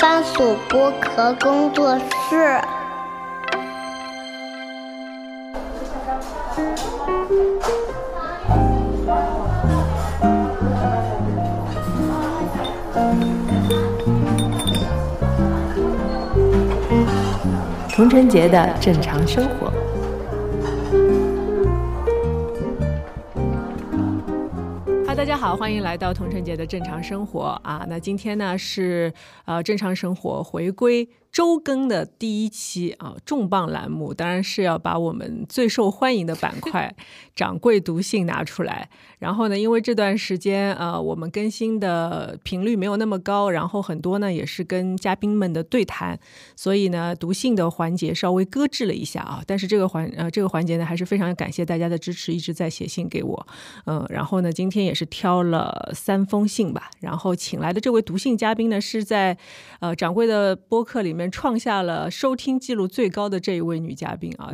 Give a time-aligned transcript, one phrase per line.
[0.00, 2.58] 番薯剥壳工作室。
[17.94, 19.79] 童晨杰的正常生活。
[25.40, 27.82] 好，欢迎来到童晨杰的正常生活啊。
[27.88, 29.10] 那今天呢是
[29.46, 31.08] 呃正常生活回归。
[31.32, 36.94] 周更的第一期啊，重磅栏目当然是要把我们最受欢迎的板块
[37.36, 38.90] “掌柜读信”拿出来。
[39.20, 46.18] 然后呢，因为这段时间呃，我们更新的频率没有那么高，然后很多呢也是跟嘉宾们的对谈，
[46.56, 49.42] 所以呢，读信的环节稍微搁置了一下啊。
[49.46, 53.46] 但是这个环呃这个环节呢，还是非常感谢大家的支持，一直在写信给我。
[53.84, 56.90] 嗯，然后呢，今天也是挑了三封信吧。
[57.00, 59.36] 然后请来的这位读信嘉宾呢，是在
[59.78, 61.19] 呃掌柜的播客里面。
[61.28, 64.52] 创下了收听记录最高的这一位女嘉宾啊，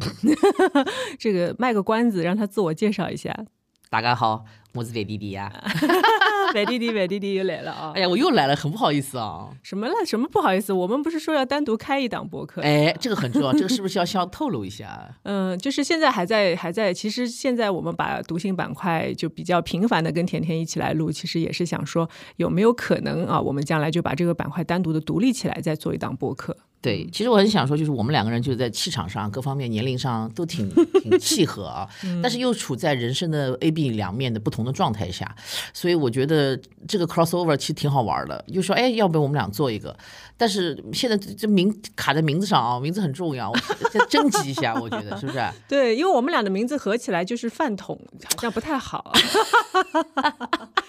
[1.21, 3.45] 这个卖个关子，让她自我介绍一下。
[3.91, 5.51] 大家好，我是范弟弟呀。
[6.53, 7.93] 范弟弟，范弟弟又来了啊！
[7.95, 9.49] 哎呀，我又来了，很不好意思啊。
[9.63, 9.95] 什么了？
[10.07, 10.73] 什么不好意思？
[10.73, 12.63] 我们不是说要单独开一档播客？
[12.63, 15.13] 哎，这个很重要，这个是不是要先透露一下？
[15.25, 26.57] 嗯，就是现在还在还在，其实现在我们把读信板块就比较频繁的跟甜甜一起来录，其实也是想说有没有可能啊，我们将来就把这个板块单独的独立起来，再做一档播客。
[26.83, 30.69] 对，其实我很想说，就是我们两个人就是在气场上、各方面、年龄上都挺
[31.03, 31.89] 挺契合啊，
[32.23, 35.35] 但是又处在人生的 A、B 两面的不同的状态下，
[35.73, 38.45] 所以我觉得这个 crossover 其实挺好玩的。
[38.53, 39.97] 就说，哎，要不要我们俩做一个？
[40.39, 43.53] 但是现在这名卡在名字上啊，名字很重要，
[43.91, 45.43] 再征集一下，我觉得 是不是？
[45.67, 47.99] 对，因为我们俩的名字合起来就是饭桶，
[48.35, 49.13] 好像不太好。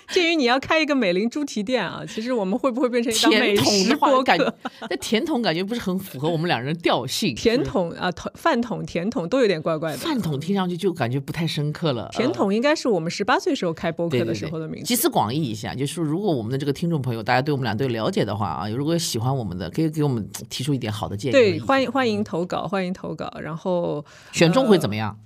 [0.09, 4.55] 鉴于你要开一个美林猪蹄店啊，其实我们会不会变成一档美食播客？
[4.89, 7.35] 那甜筒感觉不是很符合我们两人调性。
[7.35, 9.97] 甜筒啊，饭桶、甜筒都有点怪怪的。
[9.97, 12.09] 饭桶听上去就感觉不太深刻了。
[12.11, 14.85] 甜筒应该是我们十八岁时候开播客的时候的名字。
[14.85, 21.33] 集思广益一下，就是如果我们的这个听众朋友大家对我们俩都有了解的话啊，如果喜欢我们的，可以给我们提出一点好的建议。
[21.33, 23.31] 对，欢迎欢迎投稿，欢迎投稿。
[23.41, 25.19] 然后选中会怎么样？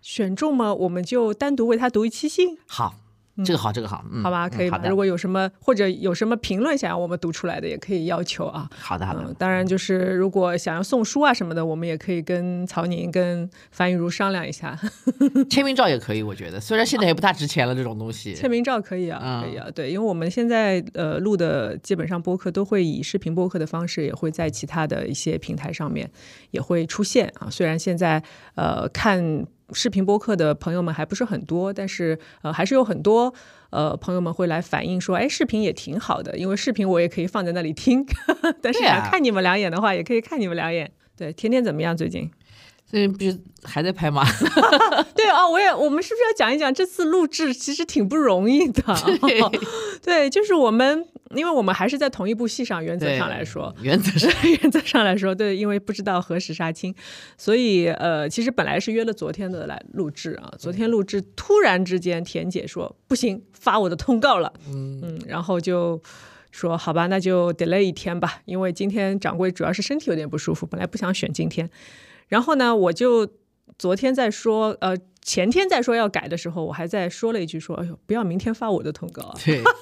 [0.00, 0.74] 选中吗？
[0.74, 2.58] 我们就单独为他读一期信。
[2.66, 2.94] 好。
[3.44, 4.70] 这个好，这个好，好吧，可以。
[4.88, 8.68] 如果有什么或者有什么评论想要我们读出来的，也可以要求啊。
[8.78, 9.34] 好的，好的。
[9.38, 14.78] 当然，就是如果想要送书啊什么的，我们也可以跟曹宁、跟樊玉茹商量一下。
[15.50, 18.34] 签名照也可以，我觉得，虽然现在也不大值钱了，这种东西。
[18.34, 19.66] 签名照可以啊，可以啊。
[19.74, 26.08] 对，因为我们现在呃录的基本上播客都会以视频播客的方式，也会在其他的一些平台上面
[26.52, 27.50] 也会出现啊。
[27.50, 28.22] 虽然现在
[28.54, 29.46] 呃看。
[29.74, 33.34] 视频播客的朋友们还不是很多，但是呃，还是有很多
[33.70, 38.06] 呃朋友们会来反映说，哎，视频也挺好的，因为视频我也可以放在那里听，
[38.62, 40.90] 但是想看你们两眼的话，也可以看你们两眼。
[41.16, 41.96] 对，甜甜怎么样？
[41.96, 42.30] 最近？
[42.86, 44.24] 最近不是还在拍吗？
[45.16, 48.82] 对啊，我也，我们是不是要讲一讲这次录制其实挺不容易的？
[50.02, 51.06] 对， 就是我们。
[51.34, 54.30] 因为我们还是在同一部戏上，原则上来说，原则上
[54.62, 56.94] 原则上来说，对，因为不知道何时杀青，
[57.36, 66.00] 所以呃，其实本来是约了昨天的来录制啊，昨天录制，突然之间田姐说不行，发我的通告了，嗯嗯，然后就
[66.50, 71.68] 说好吧，那就 delay 一天吧，因为今天掌柜主要是身体有点不舒服，本来不想选今天，
[72.28, 73.28] 然后呢，我就
[73.78, 79.34] 昨天在说，呃，前天在说要改的时候，我还在说了一句说，哎呦，不要明天发我的通告啊。
[79.44, 79.62] 对。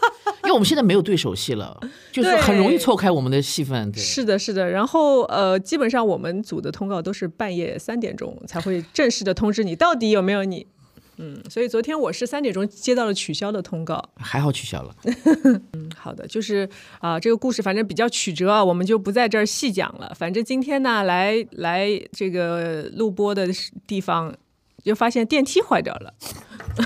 [0.42, 1.78] 因为我们现在没有对手戏了，
[2.10, 3.92] 就是很容易错开我们的戏份。
[3.94, 4.68] 是的，是的。
[4.68, 10.66] 然后呃，基本上我们组的通告都是半夜三点钟才会正式的通知你到底有没有你。
[11.18, 14.94] 嗯，所以昨天我是三点钟接到了取消的通告，还好取消了。
[15.74, 16.68] 嗯，好的，就是
[17.00, 20.12] 啊，这个故事反正比较曲折啊，我们就不在这儿细讲了。
[20.18, 23.46] 反正今天呢，来来这个录播的
[23.86, 24.34] 地方，
[24.82, 26.14] 就发现电梯坏掉了。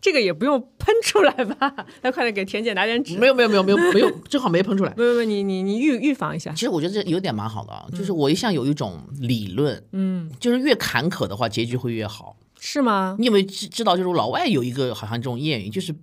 [0.00, 1.74] 这个也不用喷出来吧？
[2.02, 3.16] 那，快点给田姐拿点纸。
[3.18, 4.94] 没有，没有，没有，没有，没有， 正好没喷出来。
[4.96, 6.52] 没有，没有，你你你预预防一下。
[6.52, 12.36] 其实我觉得这有点蛮好的啊，就是我一向有一种理论，嗯，就是越坎坷的话，结局会越好。
[12.58, 13.16] 是吗？
[13.18, 13.96] 你有没有知知道？
[13.96, 15.94] 就是老外有一个好像这种谚语，就是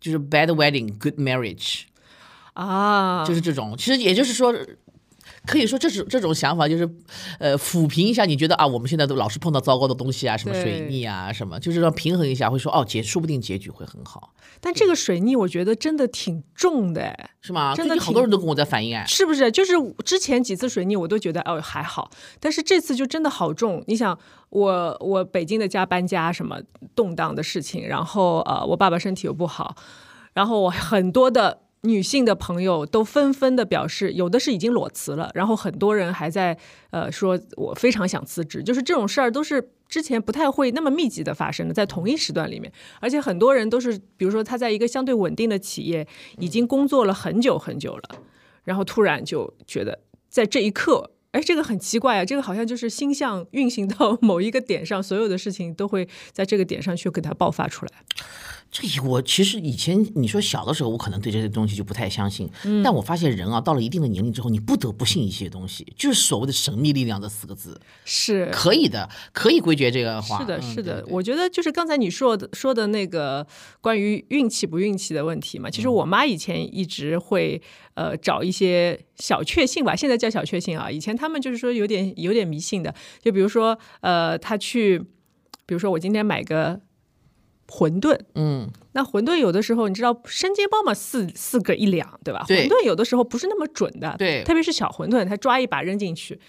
[0.00, 1.82] 就是 bad wedding, good marriage，
[2.54, 3.76] 啊，就是这种。
[3.76, 4.54] 其实也就是说。
[5.50, 6.88] 可以说这种这种想法就是，
[7.40, 14.32] 呃，抚平一下你觉得啊，我们现在都老是碰到糟糕的东西啊，什么水逆啊，什么，就是让平衡一下，会说哦，结说不定结局会很好。
[14.60, 17.74] 但这个水逆我觉得真的挺重的，是吗？
[17.74, 19.50] 真的好多人都跟我在反映哎，是不是？
[19.50, 19.72] 就是
[20.04, 22.08] 之前几次水逆我都觉得哦还好，
[22.38, 23.82] 但是这次就真的好重。
[23.88, 24.16] 你想，
[24.50, 26.60] 我我北京的家搬家什么
[26.94, 29.74] 动荡的事情，然后呃，我爸爸身体又不好，
[30.34, 31.62] 然后我很多的。
[31.82, 36.56] 女性的朋友都纷纷的表示，有的是已经裸辞了，然后很多人还在
[36.90, 38.62] 呃说，我非常想辞职。
[38.62, 46.06] 就是这种事儿都是之前不太会那么密集的发生的，在同一时段里面，而且很多人都是，比如说他在一个相对稳定的企业
[46.38, 48.18] 已经工作了很久很久了，
[48.64, 51.12] 然后突然就觉得在这一刻。
[51.32, 52.24] 哎，这个很奇怪啊！
[52.24, 57.92] 这个好像就是星象运行到某一个点上，所有的事情都会在这个点上去给它爆发出来。
[58.70, 62.48] 这我其实以前你说小的时候，我可能对这些东西就不太相信。
[62.84, 70.38] 但我发现人啊，到了一定的年龄之后，你不得不信一些东西，就是所谓的神秘力量这四个字是可以的，可以归结这个话。
[70.38, 73.44] 是的，嗯是的，对对我觉得就是刚才你说的说的那个
[73.80, 75.68] 关于运气不运气的问题嘛。
[75.68, 77.60] 其实嗯我妈以前一直会
[77.94, 80.88] 呃找一些小确幸吧，现在叫小确幸啊。
[80.88, 85.00] 以前他们就是说有点有点迷信的，就比如说呃，他去，
[85.66, 86.80] 比如说我今天买个
[87.70, 92.44] 馄饨，嗯，那馄饨有的时候你知道生煎包嘛，四四个一两，对吧？
[92.48, 96.40] 对馄饨有的时候不是那么准的，对特别是小馄饨，他抓一把扔进去，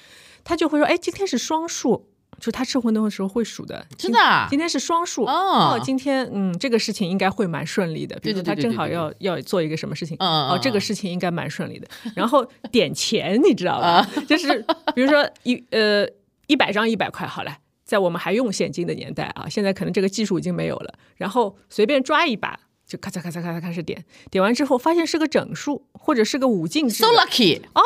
[0.43, 2.07] 他就会说，哎，今天是双数，
[2.39, 11.87] 就他吃馄饨的时候会数的，真的啊今天是双数哦今天嗯，这个事情应该会蛮顺利的，比如说他正好要要做一个什么事情，哦，这个嗯事情应该蛮顺利的。
[12.15, 13.87] 然后点钱，你知道吧？
[13.87, 14.65] 啊就是
[14.95, 16.07] 比如说一呃
[16.47, 17.55] 一百张一百块，好了。
[17.91, 20.93] 在我们还用现金的年代啊，现在可能这个技术已经没有了。
[21.17, 22.57] 然后随便抓一把，
[22.87, 27.81] 就咔嚓咔嚓咔嚓开始点，点完之后发现是个整数或者是个五进制，so，lucky 哦，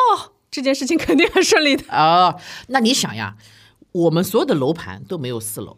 [0.51, 3.35] 这件事情肯定很顺利的哦，那你想呀，
[3.93, 5.75] 我们所有的楼盘都没有四楼。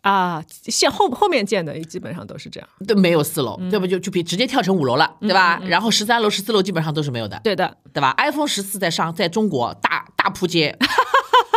[0.00, 0.44] 啊。
[0.64, 3.86] 现后后面建的基本上都是这样，都没有四楼，嗯对不？
[3.86, 5.60] 就就比直接跳成五楼了，对吧？
[5.64, 10.76] 然后十三楼、十四楼基本上都是没有的，对的，对吧？iPhone 十四在上，在中国大大扑街，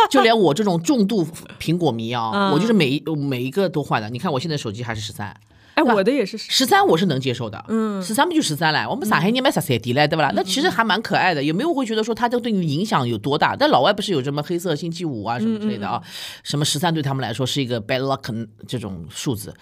[0.10, 1.26] 就连我这种重度
[1.58, 4.10] 苹果迷啊，嗯我就是每一每一个都换的。
[4.10, 5.34] 你看我现在手机还是十三，
[5.74, 8.88] 哎，我的也是十三我是能接受的，嗯，十三不就十三了？
[8.88, 10.32] 我们上海人买十三 D 嘞，对不啦？
[10.34, 13.56] 那其实还蛮可爱的，也没有会觉得说它这对你影响有多大。
[13.56, 16.00] 但老外不是有什么黑色星期五啊什么之类的啊，
[16.42, 19.52] 什么十三对他们来说是一个 bad luck 这种数字。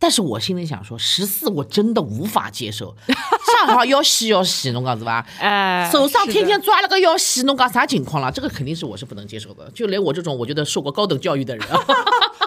[0.00, 5.24] 但是我心里想说，十四我真的无法接受， 上好要洗要洗，侬讲是吧？
[5.38, 8.32] 哎，手上天天抓了个要洗，侬讲啥情况了？
[8.32, 11.68] 这个肯定是我是不能接受的，就连我这种我觉得受过高等教育的人，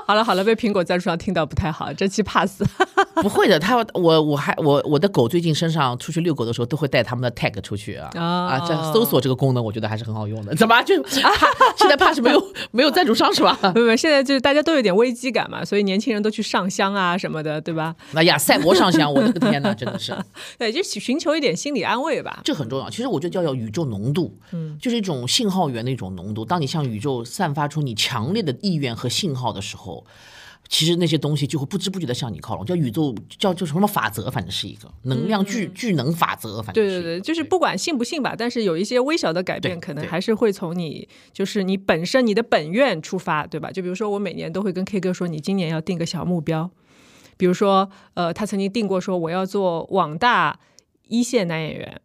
[0.07, 2.61] 好了好了，被苹果赞助商听到不太好，这期 pass。
[3.15, 3.57] 不会的。
[3.59, 8.59] 他我我还我我的狗最近身上出去遛狗的时候，都会带他们的 tag 出去啊、哦啊！
[8.67, 10.53] 这搜索这个功能，我觉得还是很好用的。
[10.57, 11.09] 怎么就怕
[11.77, 13.57] 现在怕是没有没有赞助商是吧？
[13.61, 17.95] 不不，现在就是大家都有点危机感嘛，所以年轻人都去上香啊什么的，对吧？
[18.13, 20.13] 哎呀，赛博上香，我的个天呐，真的是。
[20.57, 22.41] 对，就寻求一点心理安慰吧。
[22.43, 22.89] 这很重要。
[22.89, 26.43] 其实我觉得叫叫宇宙浓度，嗯，就是一种信号源的一种浓度。
[26.43, 29.92] 当你向宇宙散发出你强烈的意愿和信号的时候，
[30.69, 32.65] 其实那些东西就会不知不觉的向你靠拢。
[32.65, 43.69] 叫宇宙叫叫什么法则，反正是一个能量聚聚能法则，反正是对对对，就是不管信不信吧，但是有一些微小的改变，可能还是会从你就是你本身你的本愿出发，对吧？
[43.69, 46.71] 就比如说我每年都会跟 K 哥说，你今年要定个小目标，
[47.35, 50.59] 比如说呃，他曾经定过说我要做网大
[51.07, 52.01] 一线男演员，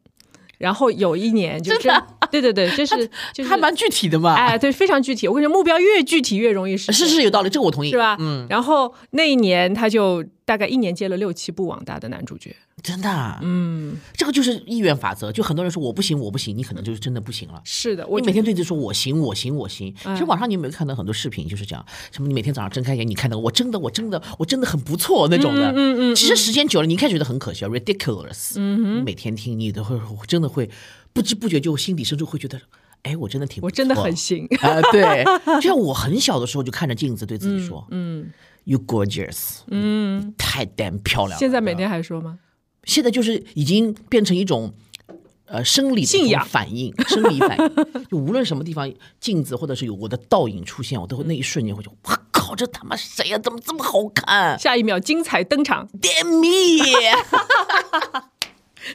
[0.59, 1.93] 然后有一年就真
[2.31, 4.35] 对对对， 就是就是还蛮具体的嘛。
[4.35, 5.27] 哎，对，非常具体。
[5.27, 8.17] 我跟你说，目标越具体越容易实现，是是有道理，这个我同意，是吧？
[8.21, 15.33] 嗯，然后那一年他就大概一年接了六七部网大的男主角，真的，啊嗯，这个就是意愿法则。
[15.33, 17.61] 就很多人说我不行，我不行，你可能就是真的不行了。
[17.65, 19.95] 是的，我你每天对着说我行，我行，我行。
[20.05, 25.71] 嗯其实网上你有没有看到很多视频，就是这样，什么你每天早上睁开眼，你看到我真的，我真的，我真的很不错那种的。
[25.71, 28.53] 嗯嗯嗯其实时间久了，你一开始觉得很可笑，ridiculous。
[28.57, 30.71] 嗯你每天听，你都会真的会
[31.13, 32.61] 不知不觉就心底深处会觉得，
[33.03, 34.47] 哎，我真的挺不错，我真的很行。
[34.61, 35.25] 啊、对，
[35.61, 38.31] 就像我很小的时候就看着镜子对自己说，嗯
[38.65, 41.39] ，You gorgeous，嗯，太 damn 漂亮了。
[41.39, 42.39] 现在每天还说吗？
[42.89, 44.73] 现在就是已经变成一种
[45.45, 48.05] 呃生理的信仰反应， 生理反应。
[48.11, 48.91] 就无论什么地方
[49.21, 55.87] 镜子或者是有我的倒影出现，我都会那一瞬间会就，我靠，这他妈谁呀、怎么这么好看下一秒精彩登场。
[56.01, 56.83] ？Damn me！”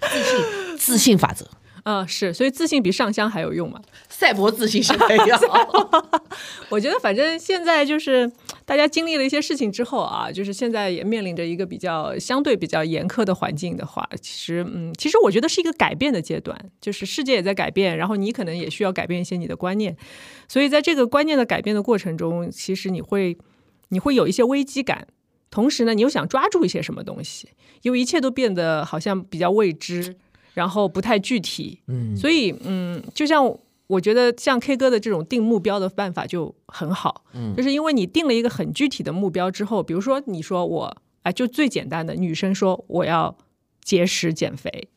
[0.10, 1.48] 自信自信法则，
[1.86, 3.80] 嗯，是，所以自信比上香还有用嘛？
[4.24, 5.38] 赛博自信是这样。
[6.72, 8.32] 我觉得反正现在就是
[8.64, 19.98] 大家经历了一些事情之后啊，就是现在也面临着一个比较相对比较严苛的环境的话，其实嗯，其实我觉得是一个改变的阶段，就是世界也在改变，然后你可能也需要改变一些你的观念，
[20.48, 23.38] 所以在这个观念的改变的过程中，其实你会
[23.90, 25.06] 你会有一些危机感。
[25.52, 27.50] 同时呢，你又想抓住一些什么东西，
[27.84, 30.16] 因为一切都变得好像比较未知，
[30.56, 33.46] 然后不太具体，嗯，所以嗯，就像
[33.94, 43.38] 我觉得像 K 歌的这种定目标的办法就很好，嗯，就是因为你定了一个很具体的目标之后，比如说你说我哎，就最简单的女生说我要
[43.84, 44.90] 节食减肥，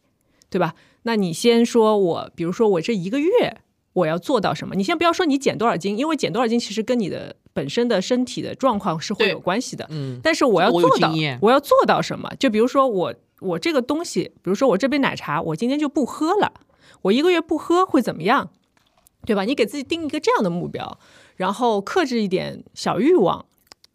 [0.51, 0.75] 对吧？
[1.03, 3.59] 那你先说我，比如说我这一个月
[3.93, 4.75] 我要做到什么？
[4.75, 9.87] 你先不要说你减多少斤，因为减多少斤其实跟你的本身的身体的状况是会有关系的。
[9.91, 12.29] 嗯，但是我要做到我要做到什么？
[12.41, 16.53] 就比如说我我这个东西，比如说我这杯奶茶，我今天就不喝了，
[17.03, 18.51] 我一个月不喝会怎么样？
[19.27, 19.43] 对吧？
[19.45, 20.99] 你给自己定一个这样的目标，
[21.37, 23.45] 然后克制一点小欲望，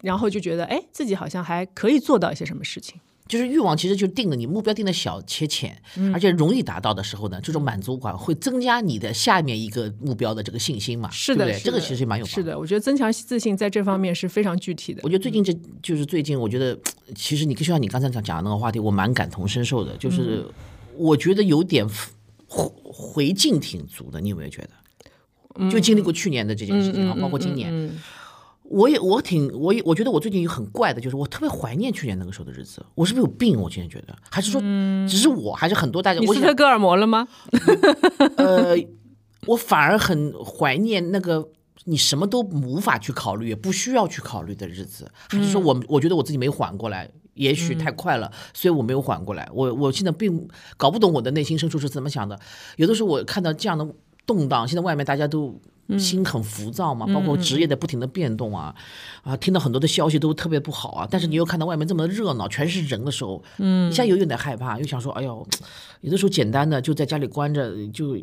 [0.02, 3.00] 然后就觉得哎，自己好像还可以做到一些什么事情。
[3.28, 11.62] 就是欲望其实就定了你目标定的小且浅，嗯而且容易达到的时候呢，这种满足感会增加你的下面一个目标的这个信心嘛，是的，对不对？
[11.64, 15.08] 这个其实蛮有是的，我觉得增强自信在这方面是非常具体的我。
[15.08, 15.50] 觉得最近这
[15.82, 16.78] 就是最近，我觉得
[17.14, 20.52] 其实你就像你刚才讲讲的那个话题，我蛮感同身受的，就是嗯
[20.98, 21.88] 我觉得有点
[22.46, 24.70] 回回劲挺足的，你有没有觉得？
[25.70, 27.98] 就经历过去年的这件事情啊，包括今年，嗯
[28.64, 32.82] 我也我挺我也我觉得我最近有很怪的，就是我特别怀念去年那个时候的日子。
[32.94, 33.60] 我是不是有病？
[33.60, 34.62] 我今天觉得，还是说
[35.06, 36.20] 只是我，还是很多大家？
[36.20, 37.28] 我想嗯你斯德哥尔摩了吗？
[38.38, 38.74] 呃，
[39.46, 41.46] 我反而很怀念那个
[41.84, 45.10] 你什么都无法去考虑，也不需要去考虑的日子。
[45.28, 49.46] 还是说嗯我我觉得我自己没缓过来，也许太快了，所以我没有缓过来。
[49.52, 52.40] 我我现在并搞不懂我的内心深处是怎么想的。
[52.76, 53.86] 有的时候我看到这样的
[54.26, 55.54] 动荡，现在外面大家都。
[55.98, 58.74] 心很浮躁嘛，包括职业的不停的变动啊，
[59.22, 65.46] 啊，听到很多的消息都特别不好啊，但是你又看到外面这么热闹，全是人的时候，嗯，一下又有点害怕，又想说，哎呦，
[66.00, 68.16] 有的时候简单的就在家里关着，就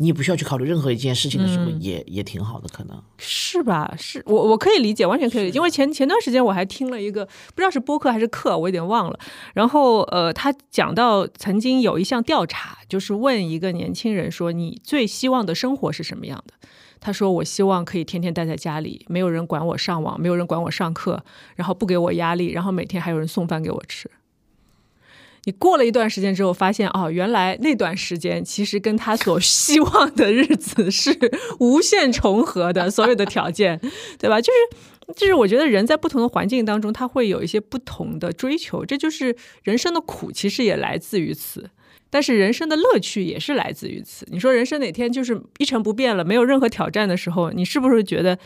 [0.00, 3.02] 你也不需要去考虑任何一件事情的时候，也也挺好的，可能。
[3.18, 3.94] 是吧？
[3.98, 5.56] 是我我可以理解，完全可以理解。
[5.56, 9.18] 因为前前段时间我还听了一个，不知道是播客还是课，我有点忘了。
[9.52, 16.54] 然后呃，他讲到曾经有一项调查，就是问一个年轻人说：“你最希望的生活是什么样的？”
[16.98, 21.22] 他说：“我希望可以天天待在家里，没有人管我上网，没有人管我上课，
[21.56, 24.10] 然后不给我压力，然后每天还有人送饭给我吃。”
[25.44, 31.16] 你过了一段时间之后，发现哦，原来那段时间其实跟他所 希望的日子是
[31.58, 33.80] 无限重合的，所有的条件，
[34.18, 34.40] 对吧？
[34.40, 41.70] 就是就是，我觉得人在不同的环境当中，他会有一些不同的追求，这就是人生的苦，其实也来自于此。
[42.12, 44.26] 但是人生的乐趣也是来自于此。
[44.30, 48.38] 你说人生哪天就是一成不变了，没有任何挑战的时候，你是不是觉得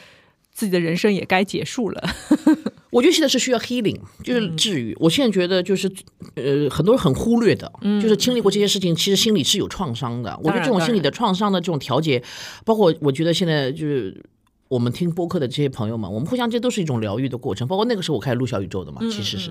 [0.52, 2.02] 自己的人生也该结束了？
[2.94, 4.96] 我觉得现在是需要 healing，就是治愈。
[5.00, 5.90] 我现在觉得就是，
[6.36, 7.70] 呃，很多人很忽略的，
[8.00, 10.38] 就是经历过这些事情，其实心里是有创伤的。
[10.44, 12.22] 我觉得这种心理的创伤的这种调节，
[12.64, 14.24] 包括我觉得现在就是。
[14.68, 17.68] 我们听播客的这些朋友们，我们互相这都是一种疗愈的过程。
[17.68, 19.50] 包括那个时候我开始录小宇宙的嘛，其实是，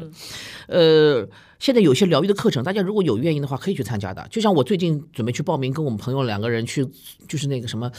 [0.67, 1.25] 呃，
[1.59, 4.27] 现在有些疗愈的课程，大家如果有愿意的话，可以去参加的。
[4.29, 6.85] 就像我最近准备去报名，跟我们朋友两个人去，
[7.27, 7.89] 就是那个什么。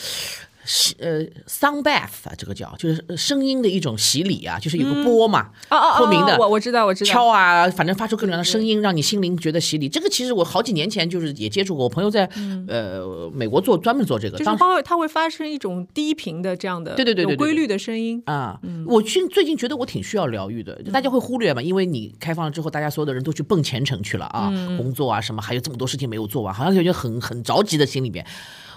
[0.65, 9.89] 是呃，sound bath 啊，这个叫就是声音的一种洗礼啊，就是有个波嘛，哦哦透明的，我我知道我知道，敲啊，反正发出各种各样的声音，让你心灵觉得洗礼。
[9.89, 12.25] 这个其实我好几年前就是也接触过，我朋友在
[12.69, 18.23] 呃美国做专门做这个，就是它会它会发生一种低频的这样的对对对对规律的声音。
[18.27, 28.25] 啊，我最最近觉得我挺需要疗愈的，大家会忽略嘛，因为你开放了之后，大家所有的人都去奔前程去了啊，工作啊什么，还有这么多事情没有做完，好像感觉很很着急的心里边。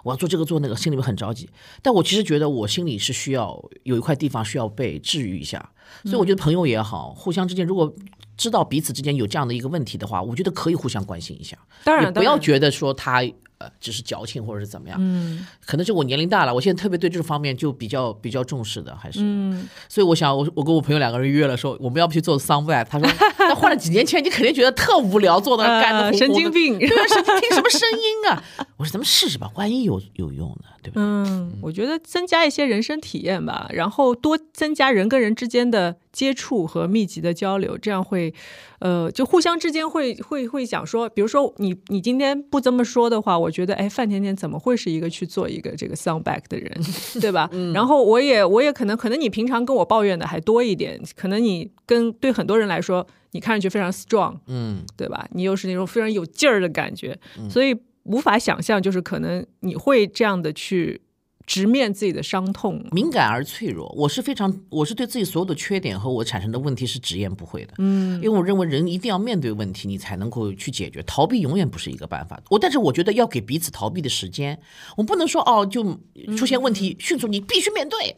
[0.07, 1.49] 我要做这个做那个，心里面很着急。
[1.81, 5.69] 但我其实觉得我心里是需要有一块地方需要被治愈一下，
[6.05, 7.93] 所以我觉得朋友也好，互相之间如果
[8.37, 13.21] 知道彼此之间有这样的一个问题的话，我觉得可以互相关心一下，当然不要觉得说他
[13.59, 14.97] 呃只是矫情或者是怎么样。
[15.01, 19.19] 嗯，可能是我年龄大了，我现在特别对这方面就比较比较重视的，还是。
[19.21, 23.07] 嗯，所以我想我我跟我朋友两个人约了说我们要不去做 sound bath，他说
[23.39, 26.77] 那换了几年前你肯定觉得特无聊，坐那干的呃 神经病。
[26.77, 28.43] 对啊，神经听什么声音啊？
[28.77, 38.34] 我说咱们试试吧，万一有有用呢，嗯，我觉得增加一些人生体验吧，然后多增加人跟人之间的接触和密集的交流，这样会，
[38.79, 46.72] 呃，就互相之间会会会想说，比如说你你今天不这么说的话，我觉得哎，范甜甜怎么会是一个去做一个这个 sound back 的人，
[47.22, 47.50] 对吧？
[47.74, 55.27] 然后我也我也可能可能你平常跟我抱怨的还多一点，可能你跟对很多人来说，你看上去非常 strong，嗯，对吧？
[55.32, 57.17] 你又是那种非常有劲儿的感觉，
[57.50, 57.75] 所以
[58.07, 61.01] 无法想象，就是可能你会这样的去
[61.45, 62.83] 直面自己的伤痛。
[62.91, 67.73] 敏感而脆弱，我是非常，我是对自己所有的缺点和我产生的问题是直言不讳的。
[67.77, 72.41] 嗯，因为我认为人一定要面对问题，你才能够去解决，逃避永远不是一个办法。
[72.49, 74.59] 我但是我觉得要给彼此逃避的时间，
[74.97, 75.97] 我不能说哦，就
[76.37, 78.15] 出现问题迅速你必须面对。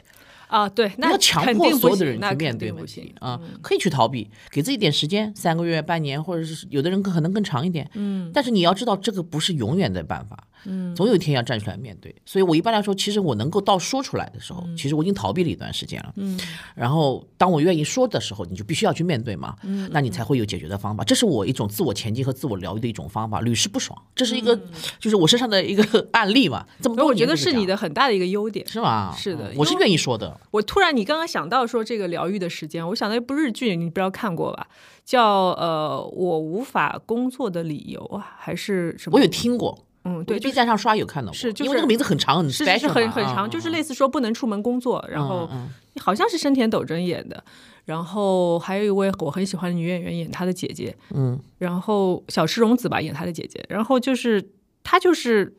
[0.50, 7.88] 啊，对，那要强迫所有的人去面对问题行啊，可以去逃避，给自己点时间，三个月、半年，或者是有的人可能更长一点。
[7.94, 10.46] 嗯，但是你要知道，这个不是永远的办法。
[10.65, 12.13] 嗯，总有一天要站出来面对。
[12.25, 16.12] 所以我一般来说，其实我能够到说出来的时候，其实我已经逃避了一段时间了。
[16.18, 16.38] 嗯，
[16.75, 19.56] 然后当我愿意说的时候，你就必须要去面对嘛。
[19.63, 21.03] 嗯，那你才会有解决的方法。
[21.03, 23.98] 这是我一种自我前进和自我疗愈的一种方法，屡试不爽。
[24.15, 24.60] 这是一个，
[25.00, 26.65] 就是我身上的一个 案例嘛。
[26.82, 28.68] 这么多我觉得是你的很大的一个优点。
[28.68, 29.15] 是吗？
[29.15, 30.38] 是的嗯我是愿意说的。
[30.51, 34.67] 我突然，你刚刚想到说这个疗愈的时间，我想到一部日剧，你不知道看过吧？
[35.05, 35.24] 叫
[35.58, 39.17] 呃，我无法工作的理由啊，还是什么？
[39.17, 45.69] 我有听过，嗯，对，B 站上刷有看到过，是就是因为那个名字很长，很是 special 是很很长，嗯就是类似说不能出门工作，然后嗯
[46.00, 47.43] 好像是深田斗真演的，
[47.86, 54.50] 然后还有一位我很喜欢的女演员演她的姐姐，嗯，然后小池荣子吧演她的姐姐，然后就是
[54.84, 55.55] 她就是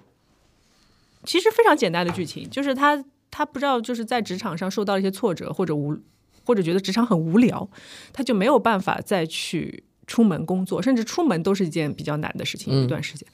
[1.25, 5.96] 其实非常简单的剧情，就是她她不知道就是在职场上受到了一些挫折或者无
[6.44, 7.68] 或者觉得职场很无聊，
[8.12, 13.28] 他就没有办法再去出门工作，甚至出门都是一件比较难的事情，有一段时间。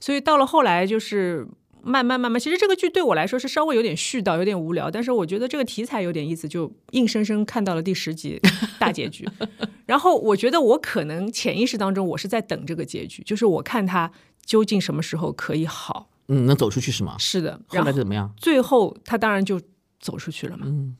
[0.00, 1.46] 所以到了后来就是。
[1.84, 8.40] 慢慢慢慢，其实这个剧对我来说是稍微有点絮叨，有点无聊，但是我觉得这个题材有点意思，就硬生生看到了第十集
[8.78, 9.28] 大结局。
[9.84, 14.12] 然后我觉得我可能潜意识当中我是在等这个结局，就是我看他
[14.46, 16.08] 究竟什么时候可以好。
[16.32, 17.16] 嗯，能走出去是吗？
[17.18, 18.32] 是的，后来怎么样？
[18.36, 19.60] 最后他当然就
[20.00, 20.66] 走出去了嘛。
[20.66, 20.96] 嗯，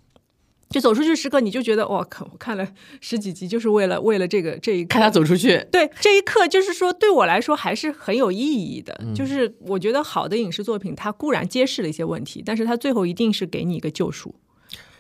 [0.68, 2.28] 就走出去时刻，你就觉得哇靠！
[2.32, 2.66] 我看了
[3.00, 8.98] 十几集，就是为了为了这个这一刻看他走出去，对这一刻，就是说对我来说还是很有意义的。
[9.00, 14.34] 嗯就是我觉得好的影视作品，它固然揭示了一些问题，但是它最后一定是给你一个救赎。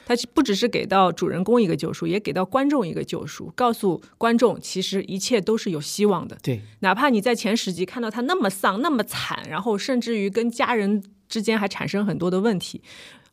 [0.04, 6.36] 它不只是给到主人公一个救赎，也给到观众一个救赎，告诉观众其实一切都是有希望的。
[6.42, 12.82] 对，哪怕你在前十集看到他那么丧、那么惨，然后甚至于跟家人之间还产生很多的问题，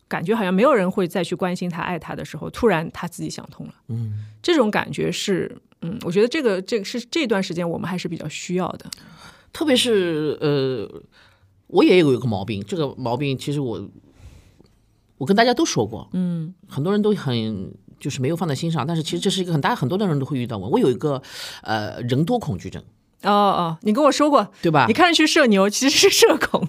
[0.07, 3.73] 感觉好像没有人会再去关心他、爱他的时候，突然他自己想通了。
[3.87, 8.85] 嗯，这种感觉是，嗯，我觉得这个这个是这段时间我们还是比较需要的。
[9.51, 11.01] 特别是呃，
[11.67, 13.89] 我也有一个毛病，这个毛病其实我
[15.19, 20.69] 我跟大家都说过，嗯，很多人都很就是没有放在心上，但是其实这是一个很大很多的人都会遇到我。
[20.69, 21.21] 我有一个
[21.61, 22.81] 呃人多恐惧症，
[23.23, 24.93] 哦哦，你跟我说过，对吧你？
[24.93, 26.65] 看上去社牛，其实是社恐。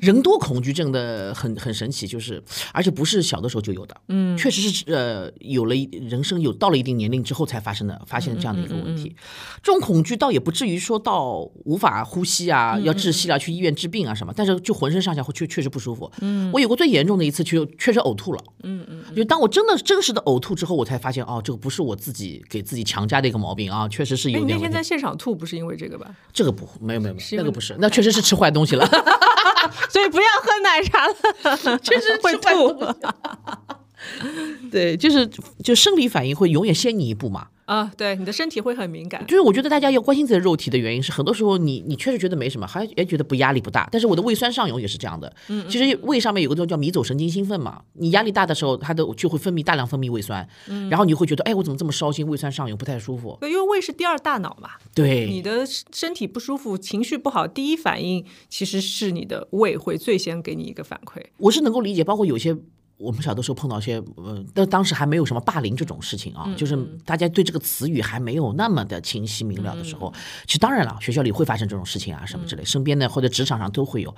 [0.00, 9.14] 人多恐惧症的很很神奇，就是而且不是小的时候就有的，嗯，确实是呃有了一人生有到了一定年龄之后才发生的，发现这样的一个问题。
[9.62, 16.10] 这种恐惧倒也不至于说到无法呼吸啊，要窒息啊，去医院治病啊什么，但是就浑身上下会确确实不舒服。
[16.20, 18.44] 嗯，我有过最严重的一次，就确实呕吐了。
[18.64, 24.82] 嗯嗯，就当我真的真实的呕吐之后，我才发现哦，这个不是我自己给自己强加的一个毛病啊，确实是哎，有点你那天在。
[24.92, 26.06] 现场吐不是因为这个吧？
[26.32, 28.86] 这个不没有没有没有，那个不是，那确实是吃坏东西了。
[29.88, 32.72] 所以不要喝奶茶了， 确实会吃坏吐
[34.72, 35.28] 对，就是
[35.62, 37.48] 就生理反应会永远先你一步嘛。
[37.66, 37.92] 啊。
[37.96, 39.24] 对，你的身体会很敏感。
[39.26, 43.88] 就是我觉得大家要关心自己的肉体的原因是，很多时候你你确实觉得没什么，还也觉得不压力不大。
[43.92, 45.32] 但是我的胃酸上涌也是这样的。
[45.48, 53.36] 嗯，其实胃上面有个东西叫迷走神经兴奋嘛，你压力大的时候，它的就会分泌大量分泌胃酸，嗯，然后你会觉得，哎，我怎么这么烧心，胃酸上涌不太舒服。
[53.40, 61.22] 对，因为胃是第二大脑嘛，对，你的身体不舒服、情绪不好，第一反应其实是你的胃会最先给你一个反馈。
[61.36, 62.56] 我是能够理解，包括有些
[63.02, 70.12] 我们小的时候碰到一些，呃，但当时还没有什么霸凌这种事情啊，就是大家对这个词语还没有那么的清晰明了的时候，
[70.46, 74.14] 其实当然了，学校里会发生这种事情啊，什么之类，身边的或者职场上都会有。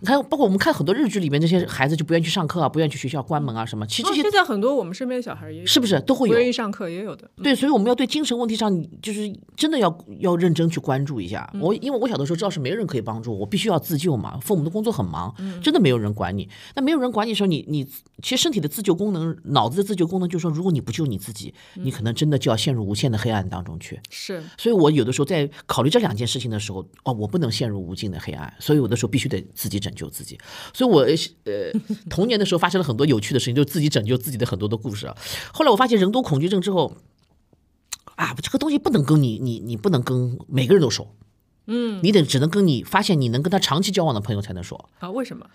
[0.00, 6.34] 你看，包括我们看很多日剧里面这些孩子就不愿意去上课啊，不愿意去学校关门啊什么，其实哦这些现在很多我们身边的小孩也有是不是都会有？
[6.34, 7.30] 不愿意上课也有的。
[7.42, 11.48] 对，所以我们要对精神问题上，你就是真的要要认真去关注一下。
[11.60, 14.38] 我因为我小的时候知道是没人可以帮助我，我必须要自救嘛。
[14.40, 16.48] 父母的工作很忙，真的没有人管你。
[16.74, 17.86] 那没有人管你的时候，你你
[18.22, 24.00] 其实身体的自救功能、脑子的自救功能，就是说，如果你不救你自己，你可能真的就要陷入无限的黑暗当中去。
[24.08, 30.38] 是，所以我有的时候在考虑这两件事情的时候，哦，我不能陷入无尽的黑暗，所以有的时候必须得自己拯救自己。
[30.72, 31.00] 所以我
[31.44, 31.70] 呃
[32.08, 35.14] 童年的时候发生了很多有趣的事情，就是自己拯救自己的很多的故事啊。
[35.52, 36.96] 后来我发现人多恐惧症之后，
[38.14, 41.14] 啊，这个东西不能跟你你你不能跟每个人都说，
[41.66, 44.88] 嗯，你得只能跟你发现你能跟他长期交往的朋友才能说。
[45.00, 45.10] 啊？
[45.10, 45.46] 为什么？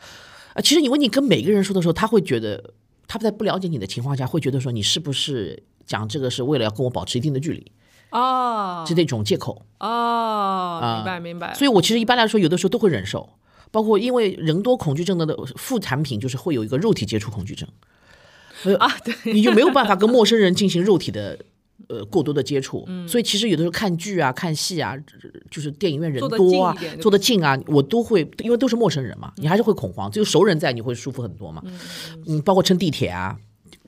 [0.53, 2.73] 啊，其实你问你跟每个人说的时候，他会觉得
[3.07, 7.71] 他在不了解你的情况下，会觉得说你是不是讲这个是为了要跟我保持一定的距离，
[8.09, 9.65] 哦是那种借口。
[9.79, 11.53] 哦，明白明白。
[11.53, 13.29] 所以我其实一般来说，有的时候都会忍受，
[13.71, 17.67] 包括因为人多恐惧症的的副产品就是会有一个肉体接触恐惧症，
[18.77, 21.39] 啊，对，你就没有办法跟陌生人进行肉体的。
[21.91, 24.95] 呃，过多的接触，所以其实有的时候看剧啊、看戏啊，
[25.49, 30.09] 就是电影院人多啊坐得近啊，我都会，因为都是陌生人嘛，你还是会恐慌。
[30.09, 31.61] 只有熟人在，你会舒服很多嘛。
[32.27, 33.35] 嗯，包括乘地铁啊，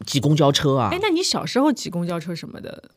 [0.06, 0.90] 挤公交车啊。
[0.92, 2.90] 哎，，那你小时候挤公交车什么的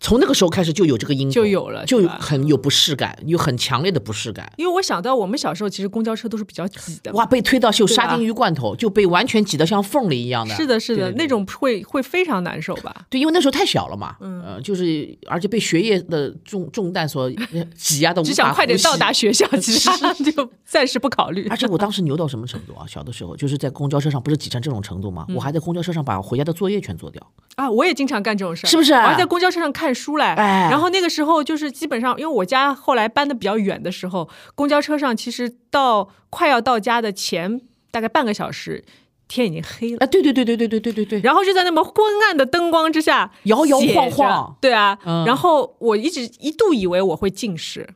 [0.00, 4.50] 从那个时候开始就有这个因果就有了，就很有不适感，有很强烈的不适感。
[4.56, 10.54] 因为我想到我们小时候其实公交车都是比较挤的，哇，被推到就沙丁鱼罐头，就被完全挤得像缝里一样的。
[10.54, 12.94] 是的，是的，那种会会非常难受吧？
[13.10, 19.12] 对，因为那时候太小了嘛，嗯，呃，就是而且被学业的重重担所呃 挤压的，只想快点到达。
[19.12, 19.90] 学校， 其实
[20.30, 21.56] 就暂时不考虑而。
[21.56, 22.86] 且我当时牛到什么程度啊？
[22.86, 25.24] 小的时候就是在公交车上，不是挤成这种程度吗？
[25.28, 27.20] 嗯我还在公交车上把回家的作业全做掉。
[27.56, 30.34] 啊，我也经常干这种事儿，是不是我还在公交车上看书来。
[30.34, 38.84] 哎然后那个时候就是基本上，因为我家后来搬的比较远的时候，公交车上其实到快要到家的前大概半个小时，
[39.26, 39.98] 天已经黑了。
[40.00, 41.94] 啊，对对对对对对对对对，然后就在那么昏
[42.26, 44.98] 暗的灯光之下摇摇晃晃对啊。
[45.04, 47.88] 嗯然后我一直一度以为我会近视，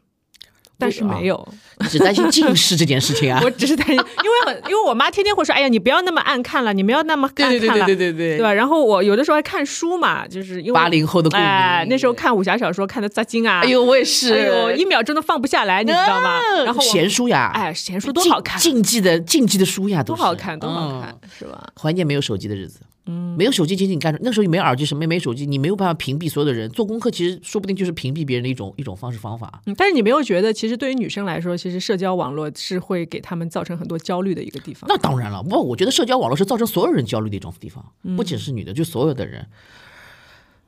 [0.83, 3.41] 但是没有，你只担心近视这件事情啊。
[3.45, 4.07] 我只是担心，因为
[4.47, 8.53] 很因为我妈天天会说，哎呀，你不要那么暗看了，你不要那么暗看了，对对对对吧？
[8.53, 16.41] 然后我有的时候还看书嘛，就是因为八零后的哎，那时候看武侠小说看的扎筋啊，哎呦，我也是，哎呦，一秒钟都放不下来，你知道吗？
[16.65, 21.63] 然后闲书呀，哎，闲书多好看，竞技的竞技的书呀，多好看，多好看嗯，是吧？
[21.81, 22.81] 怀念没有手机的日子。
[23.07, 26.71] 嗯，没有手机，仅仅你干那时候也没有耳机，什么也没手机，你没有办法屏蔽所有的人。
[26.71, 29.61] 做功课其实说不定就是屏蔽别人的一种一种方式方法。
[29.67, 34.87] 嗯，但是你没有觉得，其实对于女生来说，其实社交网络是会给他们造成很多焦虑的一个地方。
[34.89, 39.47] 那当然了，不，我觉得社交网络是造成所有人焦虑的一种地方，嗯不仅是女的，就所有的人。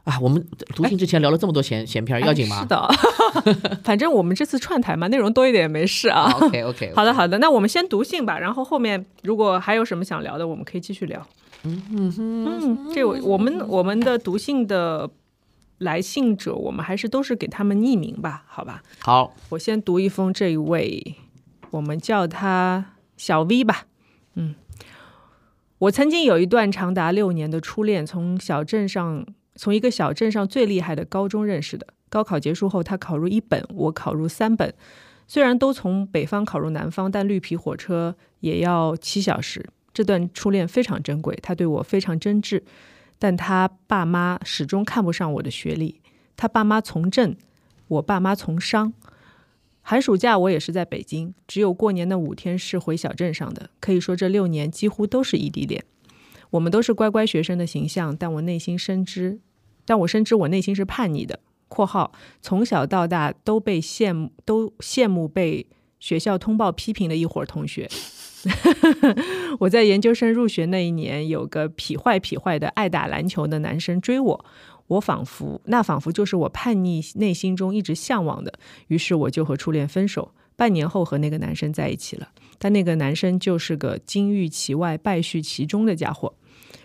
[0.02, 2.58] 啊，我们读信之前聊了这么多闲闲篇，要紧吗？
[2.58, 6.30] 哎是的， 反正我们这次串台嘛，内容多一点也没事啊。
[6.42, 11.26] OK OK，好的，好的，那我们先读信吧，然后后面如果还有什么想聊的，我们可以继续聊。
[11.64, 15.10] 嗯嗯，这我我们我们的读信的
[15.78, 18.82] 来信者，我们还是都是给他们匿名吧，好吧？
[19.00, 21.16] 好，我先读一封这一位，
[21.70, 23.86] 我们叫他小 V 吧。
[24.34, 24.54] 嗯，
[25.78, 31.86] 我曾经有一段长达六年的初恋，从小镇上，从一个小镇上最厉害的高中认识的。
[32.08, 34.72] 高考结束后，他考入一本，我考入三本。
[35.26, 39.64] 虽然都从北方考入南方，但绿皮火车也要七小时。
[39.94, 42.60] 这段初恋非常珍贵，他对我非常真挚，
[43.18, 46.02] 但他爸妈始终看不上我的学历。
[46.36, 47.36] 他爸妈从政，
[47.86, 48.92] 我爸妈从商。
[49.86, 53.70] 寒暑假我也是在北京，只有过年的五天是回小镇上的。
[53.80, 55.84] 可以说这六年几乎都是异地恋。
[56.50, 59.38] 我们都是乖乖学生的形象，但我内心深知，
[59.84, 61.38] 但我深知我内心是叛逆的。
[61.68, 65.66] （括号从小到大都被羡慕，都羡慕被
[66.00, 67.88] 学校通报批评的一伙同学。
[69.60, 74.44] 我在研究生入学那一年，有个痞坏痞坏的爱打篮球的男生追我，
[74.86, 78.52] 我仿佛那仿佛就是我叛逆内心中一直向往的，
[78.88, 80.32] 于是我就和初恋分手。
[80.56, 82.28] 半年后和那个男生在一起了，
[82.60, 86.32] 但那个男生就是个金玉其外败絮其中的家伙。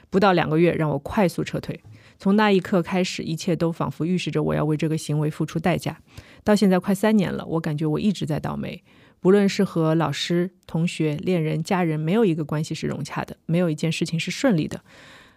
[0.09, 1.79] 不到两个月，让我快速撤退。
[2.17, 6.01] 从那一刻开始，一切都仿佛预示着我要为这个行为付出代价。
[6.43, 8.83] 到现在快三年了，我感觉我一直在倒霉。
[9.21, 14.82] 不论是和老师、同学、恋人、家人，没有一个关系是融洽的，没有一件事情是顺利的。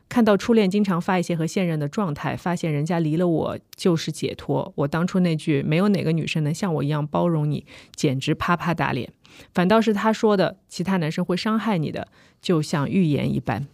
[0.09, 4.71] 看到初恋经常发一些和现任的状态，发现人家离了我就是解脱。
[4.77, 7.65] 我当初那句“没有哪个女生能像我一样包容你”，
[7.97, 9.11] 简直啪啪打脸。
[9.55, 12.09] 反倒是他说的“其他男生会伤害你的”，
[12.43, 13.67] 就像预言一般。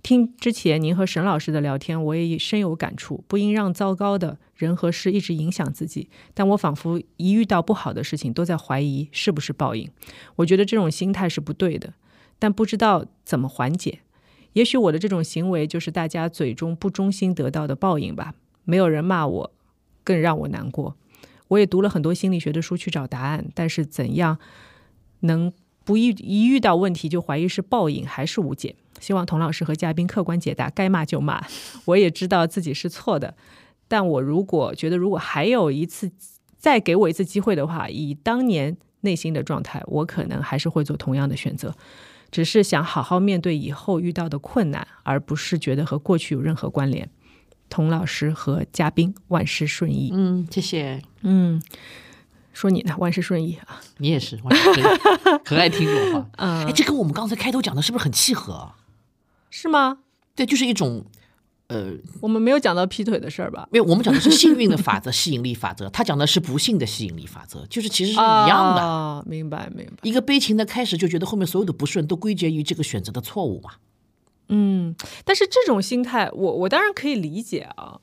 [0.00, 3.24] 听之前您和沈老师的聊天，我也深有感触。
[3.26, 9.90] 不应让糟糕的人和事一直影响自己，但我仿佛一遇到不好的事情，都在怀疑是不是报应。
[10.36, 11.92] 我觉得这种心态是不对的，
[12.38, 14.00] 但不知道怎么缓解。
[14.54, 18.34] 也许我的这种行为就是大家嘴中不忠心得到的报应吧。
[18.64, 19.52] 没有人骂我，
[20.04, 20.96] 更让我难过。
[21.48, 24.38] 我也读了很多心理学的书去找答案，但是怎样
[25.20, 25.52] 能
[25.84, 28.76] 不一一遇到问题就怀疑是报应，还是无解。
[29.00, 31.44] 希望童老师和嘉宾客观解答，该骂就骂。
[31.86, 33.34] 我也知道自己是错的，
[33.92, 36.10] 但我如果觉得如果还有一次
[36.56, 41.74] 再给我一次机会的话，以当年内心的状态，我可能还是会做同样的选择。
[42.30, 47.06] 只是想好好面对以后遇到的困难，而不是觉得和过去有任何关联。
[47.68, 50.10] 童老师和嘉宾万事顺意。
[50.14, 51.02] 嗯，谢谢。
[51.20, 51.60] 嗯，
[52.54, 53.82] 说你呢，万事顺意啊。
[53.98, 54.98] 你也是，万事顺意
[55.44, 56.30] 可爱听这种话。
[56.40, 58.76] 嗯哎，这跟我们刚才开头讲的是不是很契合啊？
[59.50, 59.98] 是吗？
[60.34, 61.04] 对，就是一种，
[61.72, 63.66] 呃，我们没有讲到劈腿的事儿吧？
[63.72, 68.82] 没有，我们讲的是幸运的法则、吸引力法则，他讲的是不幸的吸引力法则，就是其实是一样的。
[68.82, 69.92] 啊， 明白明白。
[70.02, 73.70] 一个悲情的开始，就觉得后面所有的不顺都归结于这个选择的错误嘛。
[74.48, 77.98] 嗯，但是这种心态，我我当然可以理解啊，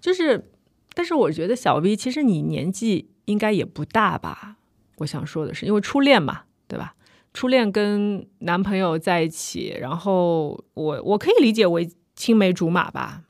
[0.00, 0.50] 就是，
[0.94, 4.56] 但是我觉得小 V 其实你年纪应该也不大吧？
[4.96, 6.96] 我想说的是，因为初恋嘛，对吧？
[7.32, 13.22] 初恋跟男朋友在一起，然后我我可以理解为青梅竹马吧，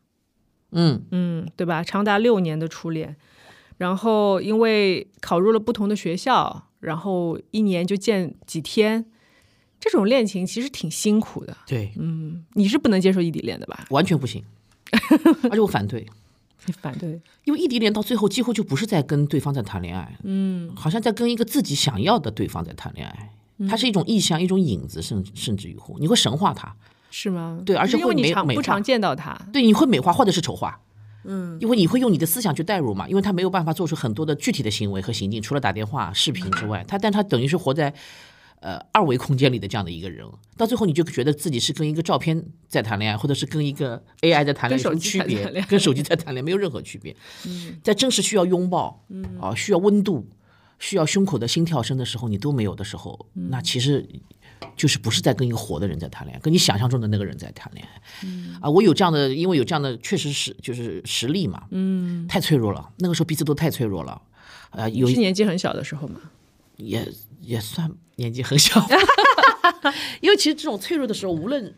[0.73, 1.83] 嗯嗯，对吧？
[1.83, 3.17] 长达六年的初恋，
[3.79, 9.07] 然后因为考入了不同的学校，然后一年就见几天，
[9.79, 11.57] 这种恋情其实挺辛苦的。
[11.67, 13.87] 对，嗯，你是不能接受异地恋的吧？
[13.91, 14.45] 完全不行，
[15.45, 16.07] 而且我反对。
[16.65, 17.21] 你反对？
[17.45, 23.33] 因为异地恋到最后几乎就不是在跟对方在谈恋爱，嗯，好像在跟一个自己想要的对方在谈恋爱，
[23.69, 26.77] 它是一种意象，一种影子，甚甚至于乎你会神化它，
[27.13, 27.63] 是吗？
[27.65, 30.81] 对而且会美不常见到他，对，你会美化或者是丑化，
[31.25, 37.93] 嗯，因为你会用你的思想去代入嘛，因为他没有办法做出很多的具体的行为和行径，除了打电话、视频之外，他但他等于是活在
[38.61, 45.65] 呃二维空间里的这样的一个人，到最后你就觉得自己是跟一个照片在谈恋爱，或者是跟一个 AI 在谈恋爱，有什么跟手机区别在谈恋？
[45.65, 47.15] 爱跟手机在谈恋爱没有任何区别。
[47.47, 50.27] 嗯在真实需要拥抱，嗯啊，需要温度，
[50.79, 54.09] 需要胸口的心跳声的时候，你都没有的时候，那其实
[54.77, 58.03] 就是不是在跟一个活的人在谈恋爱，跟你想象中的那个人在谈恋爱。
[58.25, 64.21] 嗯啊，我有这样的，因为有这样的，确实是就是实力嘛，嗯，太脆弱了，那个时候彼此都太脆弱了，
[64.71, 66.21] 呃，有是年纪很小的时候嘛。
[66.77, 67.07] 也
[67.41, 68.85] 也算年纪很小，
[70.21, 71.73] 因为其实这种脆弱的时候，无论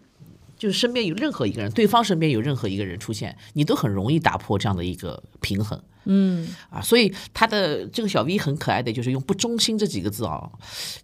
[0.65, 5.79] 就是身边有任何一个人，对方身边有任何一个人出现，你都很容易打破这样的一个平衡。
[6.07, 10.51] 嗯啊，所以他的这个小 V 很可爱的，就是用“不忠心”这几个字哦，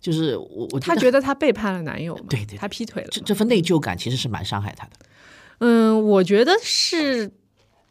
[0.00, 2.24] 就是我我她觉得她背叛了男友嘛？
[2.30, 3.08] 对对她劈腿了。
[3.12, 4.92] 这这份内疚感其实是蛮伤害他的。
[5.58, 7.30] 嗯，我觉得是，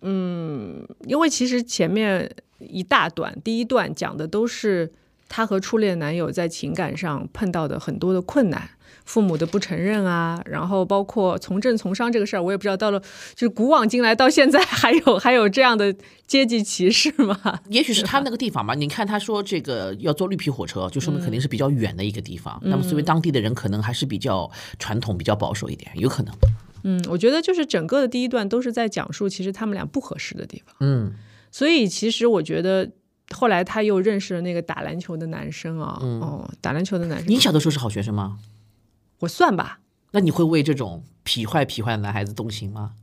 [0.01, 4.91] 嗯，因为其实前面一大段，第一段讲的都是
[5.29, 8.69] 她和初恋男友在情感上碰到的很多的困难。
[9.05, 12.99] 父母的不承认啊，然后包括从政从商这个事儿，我也不知道到了
[13.33, 15.95] 就是古往今来到现在 还有还有这样的
[16.27, 17.59] 阶级歧视吗？
[17.69, 18.75] 也许是他那个地方吧。
[18.75, 22.59] 你看他说这个要坐绿皮火车，就说明肯定是比较远的一个地方。
[22.63, 26.35] 那么作为当地的人可能还是比较传统、比较保守一点，有可能。
[26.83, 30.75] 嗯，我觉得就是整个的第一段都是在讲述其实他们俩不合适的地方。
[30.81, 31.11] 嗯
[31.51, 32.87] 所以其实我觉得
[33.35, 38.39] 后来他又认识了那个打篮球的男生啊，哦，打篮球的男生，你小的时候是好学生吗？
[39.19, 39.79] 我算吧，
[40.11, 42.93] 那你会为这种痞坏痞坏的男孩子动心吗？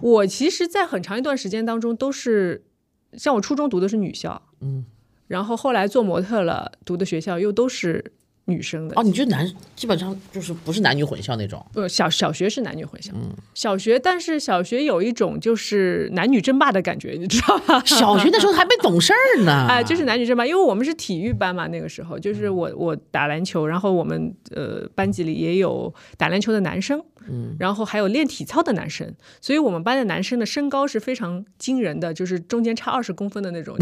[0.00, 2.66] 我其实，在很长一段时间当中都是，
[3.14, 4.84] 像我初中读的是女校，嗯，
[5.26, 8.12] 然后后来做模特了，读的学校又都是
[8.46, 8.94] 女生的。
[8.98, 11.64] 哦，你觉得男基本上就是不是男女混校那种？
[11.74, 17.82] 呃，小小学是男女混校，嗯小学，但是小学有一种就是男女争霸的感觉，你知道吧？
[17.86, 33.76] 小学的时候还没懂事儿呢，哎，就是男女争霸，因为我们是体育班嘛，那个时候就是我我打篮球，然后我们呃班级里也有打篮球的男生，嗯，然后还有练体操的男生，所以我们班的男生的身高是非常惊人的，就是中间差二十公分的那种，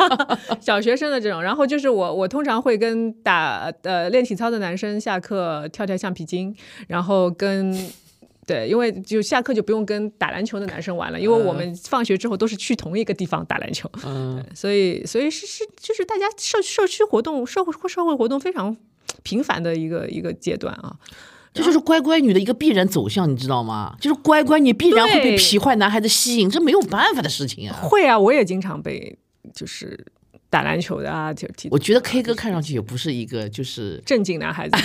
[0.60, 1.42] 小学生的这种。
[1.42, 6.54] 然后就是我我通常会跟打呃练体操的男生下课跳跳橡皮筋，
[6.88, 7.76] 然后跟。
[8.44, 18.76] 对，因为就下课就不用跟打篮球的男生玩了，因为我们放学之后都是去同一个地方打篮球，嗯，所以所以是是就是大家社社区活动、社会社会活动非常
[19.22, 20.96] 频繁的一个一个阶段啊。
[21.52, 23.94] 这就是乖乖女的一个必然走向，你知道吗？
[24.00, 27.78] 就是乖乖女必然会被皮坏男孩子吸引，这没有办法的事情啊。
[27.82, 29.18] 会啊，我也经常被
[29.54, 30.06] 就是
[30.48, 34.76] 打篮球的啊，就踢我觉得 K 哥看上去也不是一个就是正经男孩子。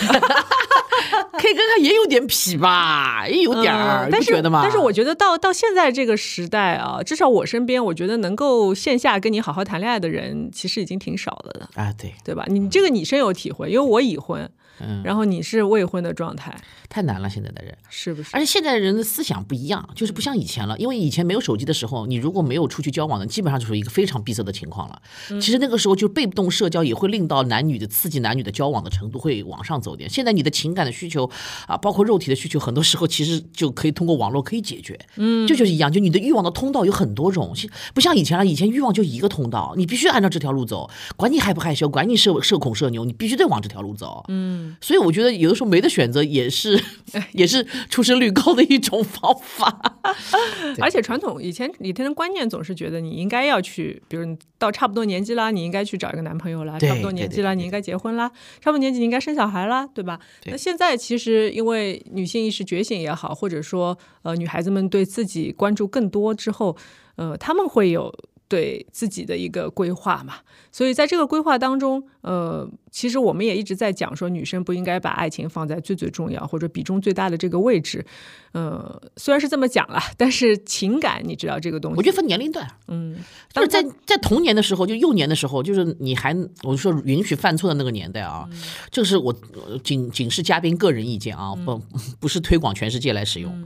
[1.38, 4.62] K 哥他也有点痞吧，也有点儿，但是不觉得吗？
[4.64, 12.46] 但是我觉得到到现在这个时代啊，至少我身边，我觉得能够线下跟你好好谈恋爱的人，其实已经挺少了的，啊，对，对吧？
[12.48, 16.56] 你这个你深有体会，因为我已婚，嗯然后你是未婚的状态，
[16.90, 17.76] 太难了，现在的人。
[17.90, 18.30] 是不是？
[18.34, 20.78] 而且现在人的思想不一样，就是不像以前了。
[20.78, 25.02] 因为以前没有手机的时候，你如果没有出去交往的，基本上就是一个非常闭塞的情况了。
[25.32, 30.10] 嗯其实那个时候就被动社交也会令到男女的刺激男女的交往的程度会往上走点。
[30.10, 31.27] 现在你的情感的需求
[31.68, 35.00] 啊，包括肉体的需求，很多时候其实就可以通过网络可以解决。
[35.16, 38.48] 嗯，这就是一样，就你的欲望的通道有很多种，现不像以前了。
[38.48, 44.24] 以前欲望就一个通道，你必须按照这条路走，管你害不害羞，管你社社恐社牛，你必须得往这条路走。
[44.30, 46.82] 嗯，所以我觉得有的时候没得选择也是
[47.34, 50.00] 也是出生率高的一种方法。
[50.80, 58.30] 而且传统以前以前的观念总是觉得你应该要去，比如你到差不多年纪啦，你应该去找一个男朋友啦；差不多年纪啦，对对对你应该结婚啦；
[58.62, 60.20] 差不多年纪你应该生小孩啦，对吧？
[60.42, 66.78] 对那现在其实其实因为女性意识觉醒也好，或者说呃女孩子们对自己关注更多之后，
[67.16, 68.14] 呃，他们会有。
[68.48, 70.36] 对自己的一个规划嘛，
[70.72, 78.06] 所以在这个规划当中，呃，其实我们也一直在讲说，女生不应该把爱情放在最最重要或者比重最大的这个位置。
[78.54, 83.18] 呃，虽然是这么讲了，但是情感你知道这个东西，我觉得分年龄段，嗯，
[83.54, 86.34] 就是在在童年的时候，就幼年的时候，就是你还
[86.64, 88.48] 我就说允许犯错的那个年代啊，
[88.90, 91.82] 这个是我呃仅仅是嘉宾个人意见啊，不
[92.22, 93.66] 不是推广全世界来使用。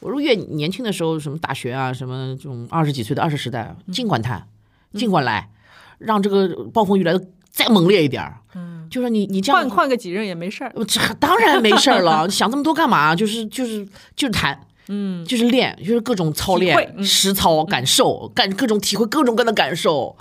[0.00, 4.46] 我说越年轻的时候，什么大学啊，什么这种二十几岁的二十时代，尽管谈，
[4.94, 5.50] 尽管来，
[5.98, 8.38] 让这个暴风雨来的再猛烈一点儿。
[8.54, 10.72] 嗯，就说你你这样换换个几任也没事儿。
[10.88, 13.14] 这当然没事儿了， 想这么多干嘛？
[13.14, 13.86] 就是就是
[14.16, 14.58] 就是谈，
[14.88, 20.16] 嗯，就是练，就是各种操练、实操、感受、感各种体会各种各样的感受，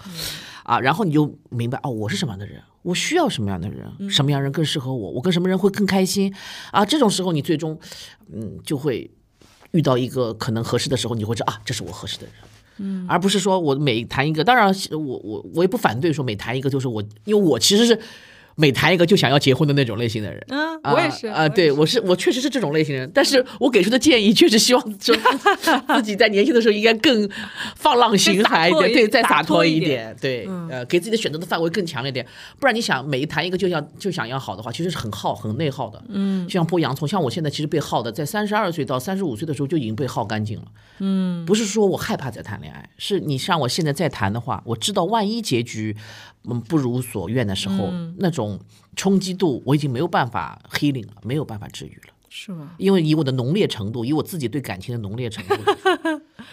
[0.64, 6.34] 啊，然后你就明白哦，我是什么样的人，我需要什么样的人，什么样人更适合我，我跟什么人会更开心。
[6.72, 6.86] 啊？
[6.86, 7.80] 这种时候你最终，
[8.32, 9.10] 嗯，就会
[9.72, 12.34] 遇到一个可能合适的时候，你会知道啊，这是我合适的人。
[12.78, 18.00] 嗯，而不是说我每谈一个，当然我我我也不反对说每谈一个就是我，因为我其实是。
[18.60, 25.14] 每谈一个就想要结婚的那种类型的人，嗯，我也是啊，对我是我确实是这种类型人，但是我给出的建议确实希望 自
[26.04, 27.30] 己在年轻的时候应该更
[27.78, 32.26] 放浪形骸一点， 对，再洒脱一点，对，呃，给自己的选择的范围更强一点，
[32.60, 40.66] 不然你想每一谈一个就想就想要好的话，其实是很耗很内耗的，嗯，就像剥洋葱，像我现在其实被耗的，在三十二岁到三十五岁的时候就已经被耗干净了，
[41.00, 45.96] 嗯，不是说我害怕再谈恋爱，是你像我现在再谈的话，我知道万一结局。
[46.56, 48.60] 嗯，不如所愿的时候，那种
[48.96, 52.14] 冲击度我已经没有办法 healing 了，没有办法治愈了。
[52.30, 52.72] 是吗？
[52.78, 55.56] 因为以我的浓烈程度，以我自己对感情的浓烈程度，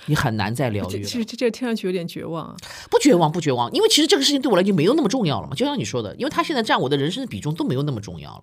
[0.07, 1.03] 你很难再疗愈了。
[1.03, 2.57] 其实这这听上去有点绝望啊！
[2.90, 5.55] 不绝望，不绝望，因为其实这个事情对我来讲没有那么重要了嘛。
[5.55, 8.42] 就像你说的，因为他现在占我的人生的比重都没有那么重要了。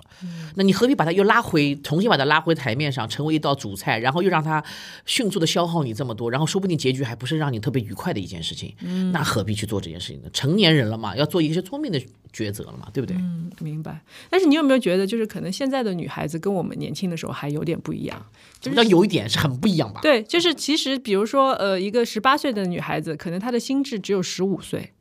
[0.55, 4.63] 那你何必把它又拉回，重新把它拉回台面上，成为一道主菜，然后又让它
[5.05, 8.73] 迅速的消耗你这么多，然后说不定结局还不是让你特别愉快的一件事情。
[9.11, 10.29] 那何必去做这件事情呢？
[10.33, 12.01] 成年人了嘛，要做一些聪明的。
[12.33, 13.15] 抉择了嘛，对不对？
[13.15, 14.01] 嗯，明白。
[14.27, 18.25] 但是你有没有觉得，就是可能现在的女孩子跟我们年轻的时候还有点不一样？
[18.59, 19.99] 就是有一点是很不一样吧？
[20.01, 24.91] 对，就是其实比如说，说呃，一个十八岁的女孩子，可能她的心智只有十五岁，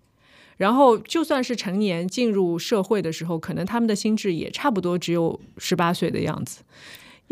[0.56, 6.62] 然后就算是成年进入社会的时候，可能他们的心智也差不多只有十八岁的样子。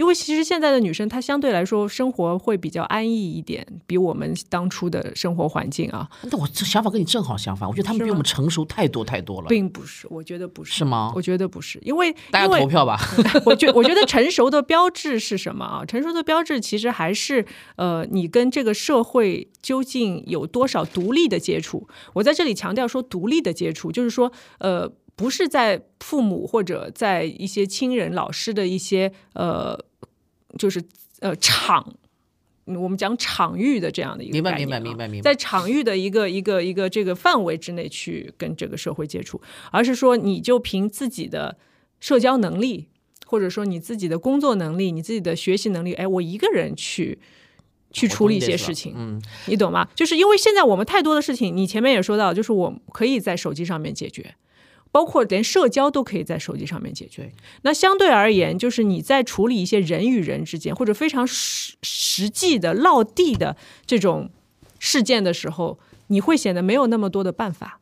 [0.01, 6.09] 因为其实现在的女生，她相对来说生活会比较安逸一点，比我们当初的生活环境啊。
[6.23, 9.49] 那我这想法跟你正好相反，我觉得他们比我们成熟太多太多了。
[9.49, 10.73] 并不是，我觉得不是。
[10.73, 11.13] 是吗？
[11.15, 12.99] 我觉得不是，因为大家投票吧。
[13.45, 15.85] 我觉我觉得成熟的标志是什么啊？
[15.85, 17.45] 成熟的标志其实还是
[17.77, 21.87] 呃，你跟这个社会究竟有多少独立的接触。
[22.15, 29.79] 我在这里强调说，独立的接触，就是说呃，不是在父母或者在一些亲人、老师的一些呃。
[30.59, 30.83] 就是
[31.21, 31.95] 呃场，
[32.65, 41.57] 我们讲场域的这样的一个明白明白明白明白，在场域的一个一个一个这个范围之内去跟这个社会接触，而是说你就凭自己的
[42.01, 42.89] 社交能力，
[43.27, 47.19] 或者说你自己的工作能力，你自己的学习能力，哎，我一个人去
[47.93, 49.89] 去处理一些事情，嗯，你懂吗？
[49.95, 54.35] 就是因为现在我们太多的事情，你前面也说到，就是我可以在手机上面解决。
[54.93, 57.33] 包括连社交都可以在手机上面解决。
[57.63, 64.31] 那相对而言，就是你在处理一些人与人之间或者非常实实际的落地的这种
[64.79, 67.80] 事件的时候，你会显得没有那么多的办法。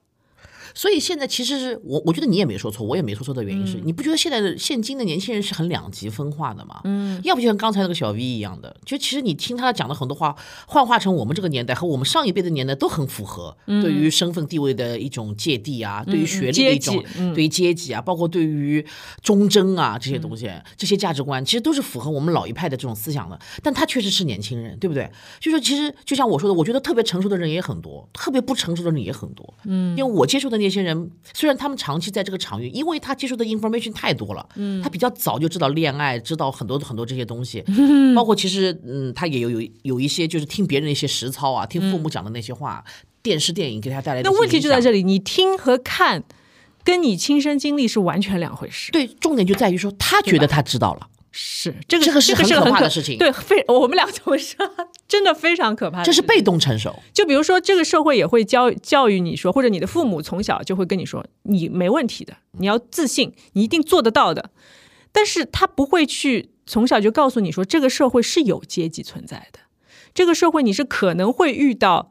[0.75, 6.81] 所以现在其实是我，我觉得你也没说错，我也没说错的原因是，你不觉得现在的现今的年轻人是很两极分化的吗？
[6.85, 10.35] 嗯，要不就像刚才那个小 V 一样的，就其实你听他讲的很多话，
[10.67, 17.05] 幻化成我们这个年代和我们上一辈的年代都很符合，对于身份地位的一种芥蒂啊，对于学历的一种，
[17.35, 18.85] 对于阶级啊，包括对于
[19.23, 23.39] 忠贞啊这些东西，这些价值观其实都是符合我们老一派的这种思想的。
[23.63, 25.11] 但他确实是年轻人，对不对？
[25.41, 29.55] 就说其实就像我说的，我觉得特别成熟的人也很多，特别不成熟的人也很多。
[29.65, 30.69] 嗯，因为我接触的那。
[30.69, 37.65] 些人虽然他们长期在这个场域，因为他接触的 information 太多了，嗯，他比较早就知道恋爱，知道很多很多这些东西，
[38.15, 42.85] 包括其实嗯，他也有有有一些就是听别人的一些实操啊，听父母讲的那些话，
[43.23, 44.31] 电视电影给他带来的。
[44.31, 46.23] 那问题就在这里，你听和看，
[46.85, 48.93] 跟你亲身经历是完全两回事。
[48.93, 51.09] 对，重点就在于说他觉得他知道了。
[51.31, 53.19] 是这个，这个是很可怕的事情。
[53.19, 54.67] 对，非我们两种说，
[55.07, 56.03] 真的非常可怕。
[56.03, 56.99] 这是被动成熟。
[57.13, 64.51] 就比如说，这个社会也会教教育你说，或者你的父母从小就会跟你说，你没问题的，你要自信，你一定做得到的。
[65.13, 69.61] 但是他不会去从小就告诉你说，这个社会是有阶级存在的，
[70.15, 72.11] 这个社会你是可能会遇到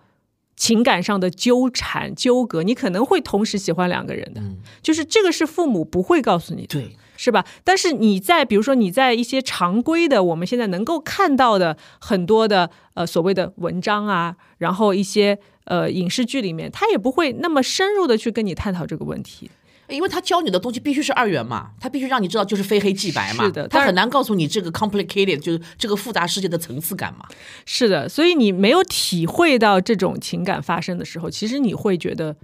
[0.56, 4.42] 情感上的纠缠纠葛，你可能会同时喜欢两个人的，
[4.82, 6.68] 就是这个是父母不会告诉你的。
[6.68, 6.96] 对。
[7.18, 7.44] 是吧？
[7.64, 19.50] 但是你在比如说你在一些常规的我们现在能够看到的很多的呃所谓的文章啊，然后一些呃影视剧里面，他也不会那么深入的去跟你探讨这个问题，
[19.90, 27.26] 因为他教你的东西必须是二元嘛，他必须让你知道就是非黑即白嘛，是的，他很难告诉你这个 complicated 就是这个复杂世界的层次感嘛，
[27.66, 32.36] 是的，所以你没有体会到这种情感发生的时候，其实你会觉得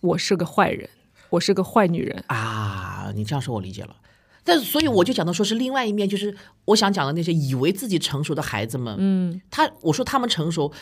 [0.00, 0.88] 我是个坏人。
[1.30, 3.10] 我是个坏女人啊！
[3.12, 3.96] 你这样说，我理解了。
[4.44, 6.36] 但所以我就讲到说是另外一面，就是
[6.66, 10.72] 我想讲的那些以为自己成熟的孩子们，嗯，他我说他们成熟。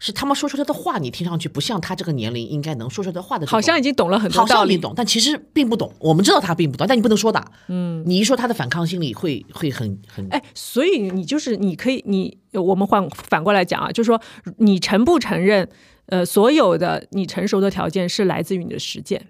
[0.00, 3.44] 是他们说出来的话，你听上去不像他这个年龄应该能说出来的话的。
[3.48, 4.78] 好像已经懂了很多好道理。
[4.78, 5.92] 懂，但其实并不懂。
[5.98, 7.44] 我们知道他并不懂，但你不能说的。
[7.66, 10.24] 嗯，你一说他的反抗心理会会很很。
[10.30, 14.22] 哎，所以你就是你可以，你我们换反过来讲啊，就是说
[14.58, 15.68] 你承不承认，
[16.06, 19.26] 呃，所有的你成熟的条件是来自于你的实践，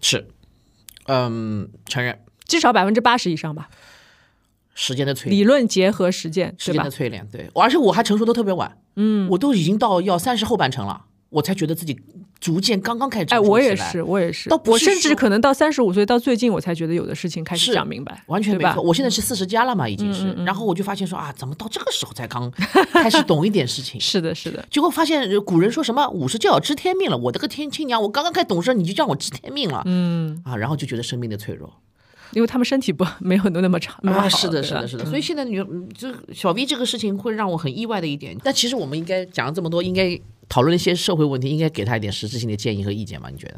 [0.00, 0.28] 是，
[1.06, 2.18] 嗯，承认。
[2.46, 3.68] 至少百分之八十以上吧。
[4.74, 6.90] 时间的淬理，论结合实践，时间的？
[6.90, 12.00] 淬炼，对，而且我还成熟的特别晚，嗯，我都已经到要三十后半程了，我才觉得自己
[12.42, 13.40] 逐渐刚刚开始成哎。
[13.40, 22.50] 我也是，我也是倒，不我甚至可能到三十五岁到最近，我才觉得有的事情开始是讲明白，完全没错，我现在是四十加了嘛，已经是，然后我就发现说啊，怎么到这个时候才刚
[22.92, 24.00] 开始懂一点事情？
[24.00, 31.72] 是的，是的，结果发现呃古人说什么五十就要知天命了，我的个天亲娘，我刚刚开始懂事，你就叫我知天命了，嗯啊，然后就觉得生命的脆弱
[32.32, 40.18] 因为他们身体不没有那么长，啊，是的，是的，是的，所以现在女嗯这小 V 这个事情会让我很意外的一点，但其实我们应该讲了这么多，应该
[40.52, 43.30] 讨论一些社会问题，应该给他一点实质性的建议和意见吧？
[43.30, 43.56] 你觉得？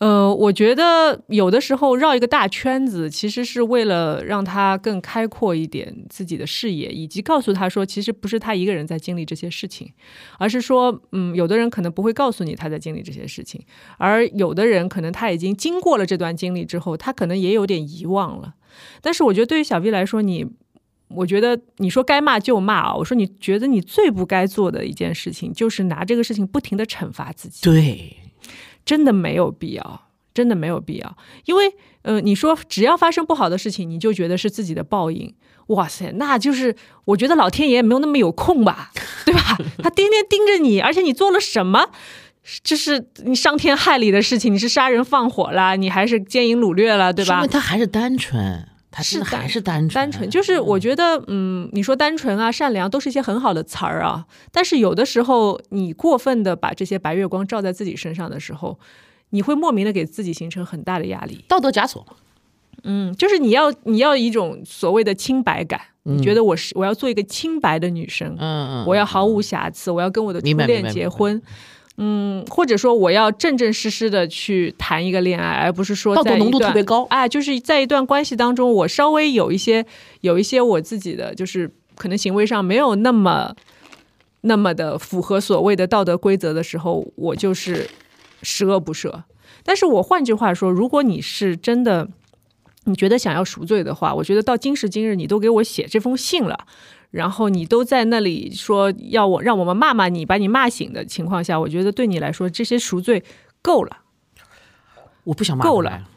[0.00, 9.92] 呃，我觉得有的时候绕一个大圈子，其实是为了让他更开阔一点自己的视野，以及告诉他说，其实不是他一个人在经历这些事情，
[10.40, 13.64] 而是说，嗯，有的人可能不会告诉你他在经历这些事情，
[13.96, 18.54] 而有的人可能他已经经过了这段经历之后，他可能也有点遗忘了。
[19.00, 20.44] 但是我觉得对于小 V 来说，你。
[21.14, 22.94] 我觉得你说该骂就骂啊！
[22.94, 27.60] 我说你觉得你最不该做的一件事情，就是拿这个事情不停的惩罚自己。
[27.62, 28.16] 对，
[28.84, 31.16] 真的没有必要，真的没有必要。
[31.46, 35.34] 因为，呃，你说只要发生不好的事情，你就觉得是自己的报应，
[35.68, 38.90] 哇塞，那就是我觉得老天爷没有那么有空吧，
[39.24, 39.58] 对吧？
[39.78, 41.90] 他天天盯着你，而且你做了什么？
[42.62, 47.50] 就是你伤天害理的事情，你是杀人放火啦，你还是奸淫掳掠了，对吧说明？
[47.50, 58.78] 他还是单纯，他是还是单纯，单纯就是我觉得，嗯，你说单纯啊、善良都是一些很好的词儿啊，但是有的时候你过分的把这些白月光照在自己身上的时候，
[59.30, 61.44] 你会莫名的给自己形成很大的压力。
[61.48, 62.14] 道德枷锁嘛。
[62.84, 71.42] 嗯，就是你要你要一种所谓的清白感，你觉得我是我要做一个清白的女生，嗯嗯，我要毫无瑕疵，我要跟我的初恋明白明白结婚。
[71.96, 79.86] 嗯，或者说我要正正式式的去谈一个恋爱，而不是说道德浓度特别高哎，就是在一段关系当中，我稍微有一些
[80.20, 83.54] 有一些我自己的，就是可能行为上没有那么
[84.40, 87.88] 那么的符合所谓的道德规则的时候，我就是
[88.42, 89.22] 十恶不赦。
[89.62, 92.08] 但是我换句话说，如果你是真的
[92.84, 96.66] 你觉得想要赎罪的话，我觉得到今时今日，你都给我写这封信了。
[97.14, 103.22] 然后你都在那里说要我让我们骂骂你，把你骂醒的情况下，我觉得对你来说这些赎罪
[103.62, 103.98] 够了，
[105.22, 106.08] 我不想骂够了。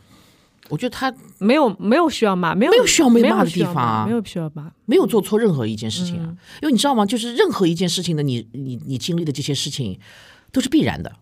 [0.70, 4.72] 我觉得他没有没有需要骂，没有没有需要被没骂的地方啊没有需要骂。
[4.86, 7.06] 没有做错任何一件事情啊，嗯因为你知道吗？
[7.06, 10.00] 就是任何一件事情的你你你经历的这些事情
[10.52, 11.14] 都是必然的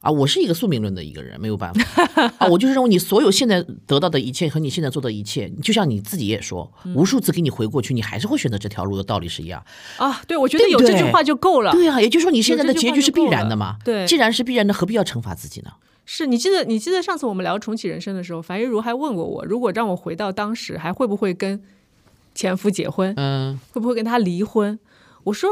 [0.00, 0.10] 啊。
[0.10, 2.46] 我是一个宿命论的一个人，没有办法啊。
[2.48, 9.64] 我就是认为你所有现在得到的一切和你现在做的一切，就像你自己也说，嗯无数次给你回过去，你还是会选择这条路的道理是一样。
[9.98, 11.72] 啊，对，我觉得有这句话就够了。
[11.72, 13.76] 对啊，也就是说你现在的结局是必然的嘛。
[13.84, 15.70] 对既然是必然的，何必要惩罚自己呢？
[16.06, 21.62] 是你记得你记得上次我们聊重启人生的时候，樊一茹还问过我，如果让我回到当时，还会不会跟
[22.34, 23.14] 前夫结婚？
[23.16, 24.76] 嗯，会不会跟他离婚？
[25.24, 25.50] 我说，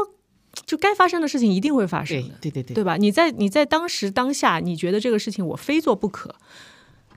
[0.65, 2.35] 就该发生的事情一定会发生对的。
[2.41, 2.97] 对对对对吧？
[2.97, 6.35] 你在你在当时当下，你觉得这个事情我非做不可，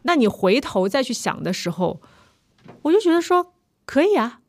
[0.03, 2.01] 那你回头再去想的时候，
[2.83, 3.55] 我就觉得说
[3.85, 4.41] 可以啊，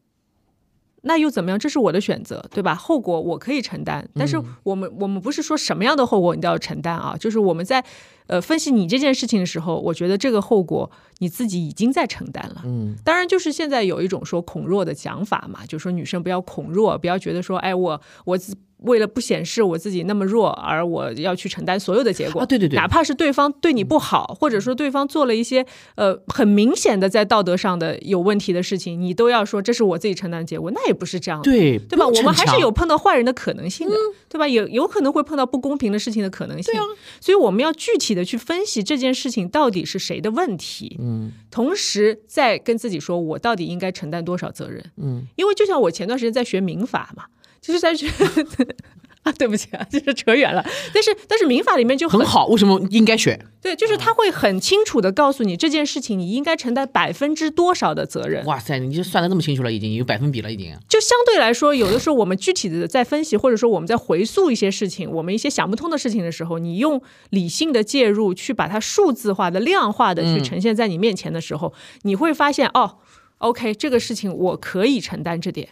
[1.01, 1.59] 那又怎么样？
[1.59, 2.75] 这是我的选择，对吧？
[2.75, 7.83] 后果我可以承担，但是我们、我们不是说什么样的后果你都要承担啊，就是我们在
[8.27, 12.61] 呃分析你这件事情的时候，我觉得这个后果你自己已经在承担了。
[12.65, 22.41] 嗯，当然，就是现在有一种说恐弱的讲法嘛，就是说女生不要恐弱，不要觉得说，哎，我我自为了不显示我自己那么弱，而我要去承担所有的结果。
[22.41, 25.65] 啊对对对哪怕是对方对你不好，或者说对方做了一些
[25.95, 31.49] 呃很明显的在道德上的有问题的事情，你都要说这是我自己承担的结果，那也不是这样的。
[31.49, 32.05] 对对吧？
[32.05, 33.95] 我们还是有碰到坏人的可能性的，
[34.27, 34.45] 对吧？
[34.45, 36.73] 有有可能会碰到不公平的事情的可能性。
[36.73, 36.83] 对啊，
[37.21, 47.25] 所以我们要具体的去分析这件事情到底是谁的问题，嗯，同时再跟自己说，我到底应该承担多少责任，嗯，因为就像我前段时间在学民法嘛，
[47.61, 48.09] 就是在学。
[49.23, 50.63] 啊， 对不起啊，就是扯远了。
[50.93, 53.39] 但是但是民法里面就很好，为什么应该选？
[53.61, 58.45] 对，就是他会很清楚的告诉你这件事情你应该承担百分之多少的责任。
[58.45, 60.75] 哇塞，你就算的那么清楚了，已经有百分比了，已经。
[60.89, 72.97] 就相对来说，有的时候我们具体的在分析，或者说我们在回溯一些事情，我们一些想不通的事情的时候，你用理性的介入去把它数字化的、量化的去呈现在你面前的时候，你会发现哦
[73.37, 75.69] ，OK，这个事情我可以承担这点，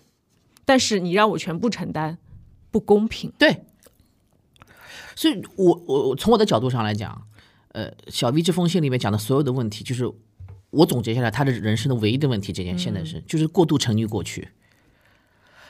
[0.64, 2.18] 但是你让我全部承担。
[2.72, 3.66] 不公平，对，
[5.14, 7.28] 所以我我我从我的角度上来讲，
[7.74, 10.10] 呃，小 V 这封信里面讲的所有的问题，就是
[10.70, 14.48] 我总结下来他的人生的唯一的问题，这件现在是就是过度沉溺过去，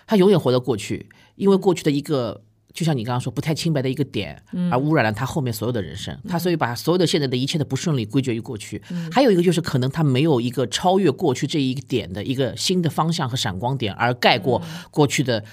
[0.05, 8.79] 他永远活在过去，因为过去的一个就像你刚刚说不太清白的一个点，而污染了他后面所有的人生，他所以把所有的现在的一切的不顺利归结于过去，
[9.11, 15.43] 还有一个就是可能他没有一个超越过去这一个点的一个新的方向和闪光点，而盖过过去的。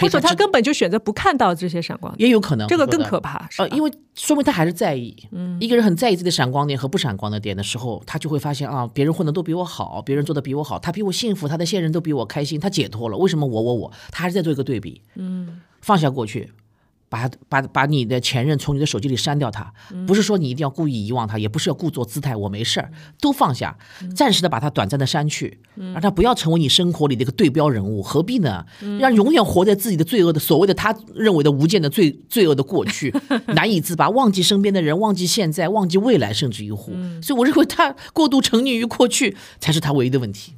[0.00, 3.48] 或者他根本就选择不看到这些闪光点，也有可能，这个更可怕。
[3.58, 5.16] 呃，因为说明他还是在意。
[5.32, 13.16] 嗯，一个人很在意自己的闪光点和不闪光的点的时候，他就会发现啊，别人混的都比我好，别人做的比我好，他比我幸福，他的现任都比我开心，他解脱了。
[13.16, 13.92] 为什么我我我？
[14.10, 15.00] 他还是在做一个对比。
[15.14, 16.52] 嗯，放下过去。
[17.08, 19.72] 把把把你的前任从你的手机里删掉，他
[20.06, 22.90] 不是说你一定要故意遗忘他，也不是要故作姿态，我没事儿，
[23.20, 23.76] 都放下，
[24.14, 28.64] 暂时的把他短暂的删去，让他不要成为你生活里的一个对标人物，何必呢？
[28.98, 33.14] 让永远活在自己的罪恶的所谓的他认为的无间的罪罪恶的过去，
[33.48, 36.92] 难以自拔，忘记身边的人，忘记现在，忘记未来，甚至于乎，
[37.22, 40.52] 所以我认为他过度沉溺于过去才是他唯一的问题。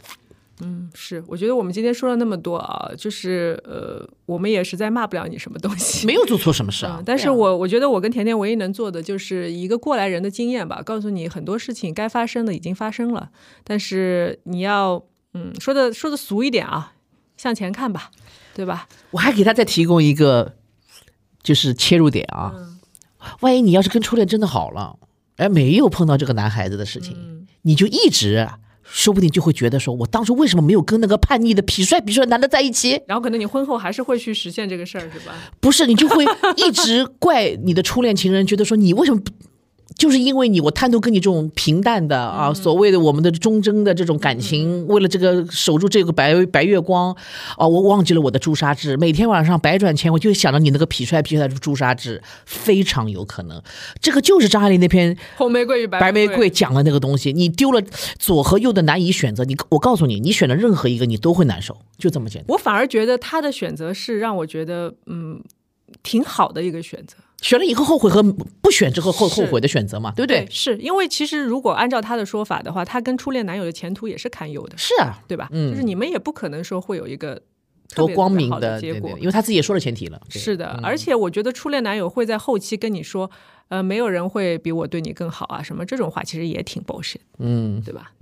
[0.60, 7.00] 嗯，是，我觉得我们今天说了那么多啊，就是呃，我们也实在骂不了你什么东西，没有做错什么事啊。
[7.06, 13.30] 但是我我觉得我跟甜甜唯一能做的就是一个过来人的经验吧，告诉你很多事情该发生的已经发生了，
[13.62, 15.00] 但是你要
[15.34, 16.94] 嗯说的说的俗一点啊，
[17.36, 18.10] 向前看吧，
[18.54, 18.88] 对吧？
[19.12, 20.56] 我还给他再提供一个
[21.40, 22.52] 就是切入点啊，
[23.40, 24.98] 万一你要是跟初恋真的好了，
[25.36, 28.48] 哎，没有碰到这个男孩子的事情，你就一直。
[28.90, 33.00] 说不定就会觉得说，我当初为什么没有跟那个叛逆的痞帅痞帅的男的在一起？
[33.06, 35.34] 然后可能你婚后还是会去实现这个事儿，是吧？
[35.60, 36.24] 不是，你就会
[36.56, 39.30] 一直怪你的初恋情人，觉得说你为什么不？
[39.98, 47.12] 就是因为你，我贪图跟你这种平淡的啊，所谓的我们的忠贞的这种感情，为了这个守住这个白白月光，
[47.56, 48.96] 啊，我忘记了我的朱砂痣。
[48.96, 53.60] 每天晚上百转千回，就想着你那个痞帅痞帅的朱砂痣，非常有可能。
[54.00, 57.32] 这个就是张爱玲那篇《红玫瑰与白玫瑰》讲的那个东西。
[57.32, 57.82] 你丢了
[58.20, 62.46] 左和右的难以选择，你我告诉你，你选了任何一个，你都会难受，就这么简单。
[62.54, 65.42] 我反而觉得他的选择是让我觉得，嗯，
[66.04, 67.16] 挺好的一个选择。
[67.40, 70.46] 选了以后后悔和不选之后后后悔的选择嘛，对不对？
[70.50, 74.76] 是因为其实如果按照他的说法的话，他跟初恋男友的前途也是堪忧的。
[74.76, 75.48] 是啊，对吧？
[75.52, 77.40] 嗯，就是你们也不可能说会有一个
[77.94, 80.20] 多光明的结果，因为他自己也说了前提了。
[80.28, 83.30] 是的，而且我觉得初恋男友会在后期跟你说。
[83.68, 88.10] 呃，没有人会比我对你更好啊，什么这种话其实也挺 bullshit，嗯，对吧？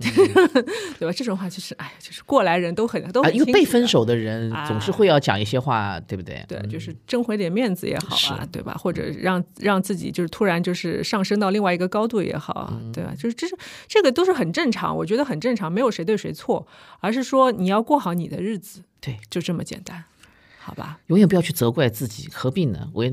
[0.99, 1.11] 对吧？
[1.15, 6.43] 这种话就是，哎呀，就是过来人都很都一个被分手的人总是会要讲一些话，对不对？
[6.49, 8.73] 对，就是争回点面子也好啊，对吧？
[8.73, 13.13] 或者让让自己就是突然就是上升到另外一个高度也好啊，对吧？
[13.15, 16.67] 就是这是这个都是很正常，我觉得很正常，没有谁对谁错，
[16.99, 20.03] 而是说你要过好你的日子，对，就这么简单，
[20.59, 20.99] 好吧？
[21.07, 22.89] 永远不要去责怪自己，何必呢？
[22.93, 23.11] 我也。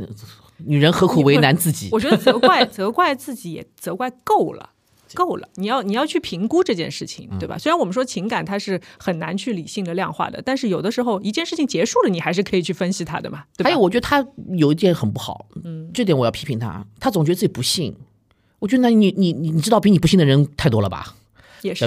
[0.58, 1.88] 女人何苦为难自己？
[1.92, 4.70] 我觉得责怪责怪自己也责怪够了，
[5.14, 5.48] 够了。
[5.54, 7.58] 你要你要去评估这件事情，对吧？
[7.58, 13.44] 虽然我们说情感它是很难去理性的量化的，但是有的时候一件事情结束了，你还是可以去分析它的嘛。
[13.62, 16.86] 还有，我觉得他有一点很不好，嗯，这点我要批评他。
[17.00, 17.96] 他总觉得自己不幸。
[18.60, 21.14] 我觉得那你你你你知道比你不幸的人太多了吧？
[21.62, 21.86] 也是，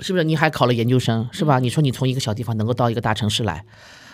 [0.00, 0.22] 是不是？
[0.24, 1.58] 你还考了研究生，是吧？
[1.58, 3.64] 你说你从一个小地方能够到一个大城市来。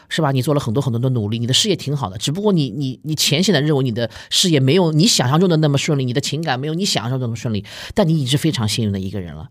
[0.09, 0.33] 是吧？
[0.33, 2.19] 你做了很多很多的努力，你的事业挺好的。
[2.19, 7.65] 只不过你你你浅显的认为你的事业没有你想象中的那么顺利，你的情感没有你想象中那么顺利。
[7.95, 9.49] 但你已经是非常幸运的一个人了。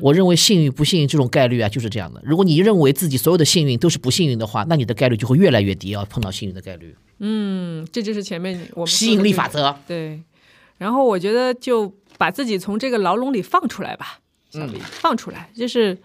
[0.00, 2.20] 我认为幸运不幸运这种概率啊就是这样的。
[2.24, 6.96] 如果你认为自己所有的幸运都是不幸运的话，那你的概率就会越来越低，要碰到幸运的概率。
[7.18, 9.76] 嗯，这就是前面我们吸引力法则。
[9.86, 10.20] 对。
[10.76, 14.18] 然后我觉得就把自己从这个牢笼里放出来吧，
[14.50, 15.96] 小李，放出来，就是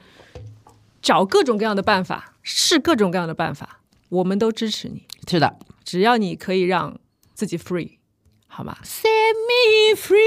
[1.01, 3.78] 找各种各样的办法，试各种各样的办法。
[4.09, 6.99] 我们都支持你，是的，只要你可以让
[7.33, 7.97] 自己 free，
[8.47, 10.17] 好吗？Set me free。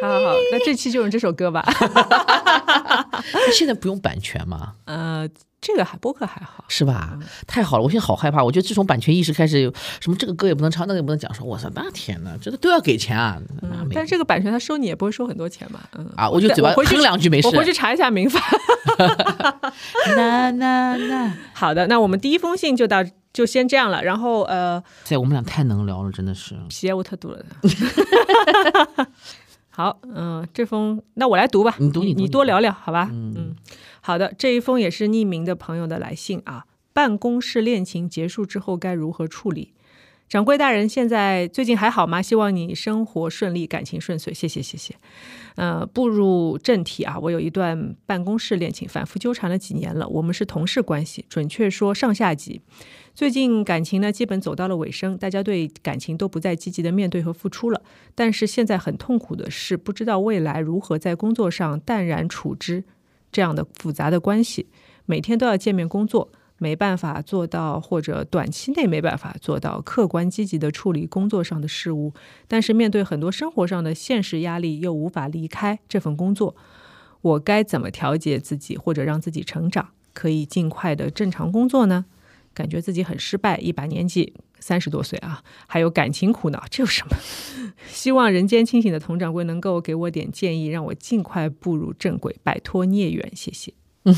[0.00, 1.64] 好好好，那这期就用这首歌吧。
[3.52, 4.74] 现在不用版权吗？
[4.86, 5.28] 呃。
[5.66, 7.18] 这个还播客还好是吧？
[7.46, 8.44] 太好了，我现在好害怕。
[8.44, 13.40] 我觉得自从版权意识开始有什么这个歌也不能唱，那个也不能讲，说我操，那天呐，这都要给钱啊！
[13.94, 15.88] 但是这个版权他收你也不会收很多钱吧。
[15.96, 17.48] 嗯啊，我就嘴巴哼两句没事。
[17.48, 18.38] 我回去查一下民法。
[20.14, 23.02] 那那那好的，那我们第一封信就到
[23.32, 24.04] 就先这样了。
[24.04, 26.54] 然后呃，在我们俩太能聊了，真的是。
[26.68, 27.42] 皮我特多了。
[29.76, 33.08] 好，嗯、这封那我来读吧，你读你读你多聊聊，好吧？
[33.10, 33.56] 嗯，
[34.06, 36.66] 好的，这一封也是匿名的朋友的来信啊。
[36.92, 39.72] 办公室恋情结束之后该如何处理？
[40.28, 42.20] 掌柜大人，现在最近还好吗？
[42.20, 44.34] 希望你生活顺利，感情顺遂。
[44.34, 44.94] 谢谢，谢谢。
[45.54, 50.06] 呃，步入正题啊，我有一段办公室恋情，反复纠缠了几年了。
[50.06, 52.60] 我们是同事关系，准确说上下级。
[53.14, 57.80] 最近感情呢，基本走到了尾声，大家对感情都不再积极的面对和付出了。
[58.14, 62.84] 但是现在很痛苦的是，不知道未来如何在工作上淡然处之
[63.34, 64.68] 这样的复杂的关系。
[65.06, 72.14] 每天都要见面工作，没办法做到，或者短期内没办法做到客观积极的处理工作上的事务。
[72.46, 76.54] 但是面对很多生活上的现实压力，又无法离开这份工作，
[77.20, 82.06] 我该怎么调节自己，或者让自己成长，可以尽快的正常工作呢？
[82.54, 84.32] 感觉自己很失败，一把年纪，
[84.64, 87.14] 三十多岁啊，还有感情苦恼，这有什么？
[87.86, 93.30] 希望人间清醒的佟掌柜能够给我点建议，让我尽快步入正轨，摆脱孽缘。
[93.36, 93.74] 谢谢。
[94.04, 94.16] 嗯，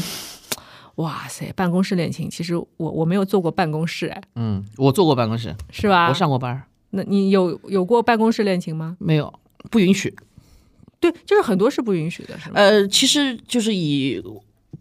[0.96, 6.08] 哇塞，办公室恋情，其实我我没有做过办公室，哎，嗯，我做过办公室，是吧？
[6.10, 8.96] 我上过班儿，那你有有过办公室恋情吗？
[9.00, 10.14] 没有，不允许。
[11.00, 12.54] 对，就是很多是不允许的，是吗？
[12.54, 14.22] 呃，其实就是以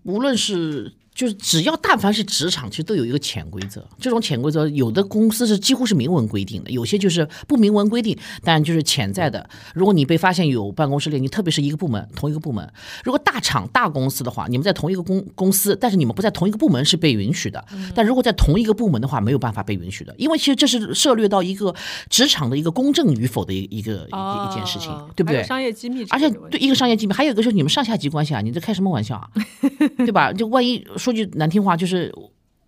[0.03, 3.83] 无论是就是只要但凡是职场，其实都有一个潜规则。
[3.97, 9.49] 这种潜规则，有的公司是几乎是明文规定的，有些就是不明文规定，但就是潜在的。
[9.73, 12.69] 如果你被发现有办公室恋情，特别是一个部门同一个部门，
[13.05, 17.63] 如果大厂大公司的话，你们在同一个公公司，但是你们不在同一个部门是被允许的。
[17.95, 21.73] 但如果在同一个部门的话，没有办法被允许的，因为其实这是涉略到一个
[22.09, 25.41] 职场的一个公正与否的一一个一一件事情哦，对不对？
[25.43, 29.29] 商业机密而且对一个商业机密，还有一个就是你们上下级关系啊，你在开什么玩笑啊？
[29.99, 30.33] 对吧？
[30.33, 32.11] 就万一说句难听话，就是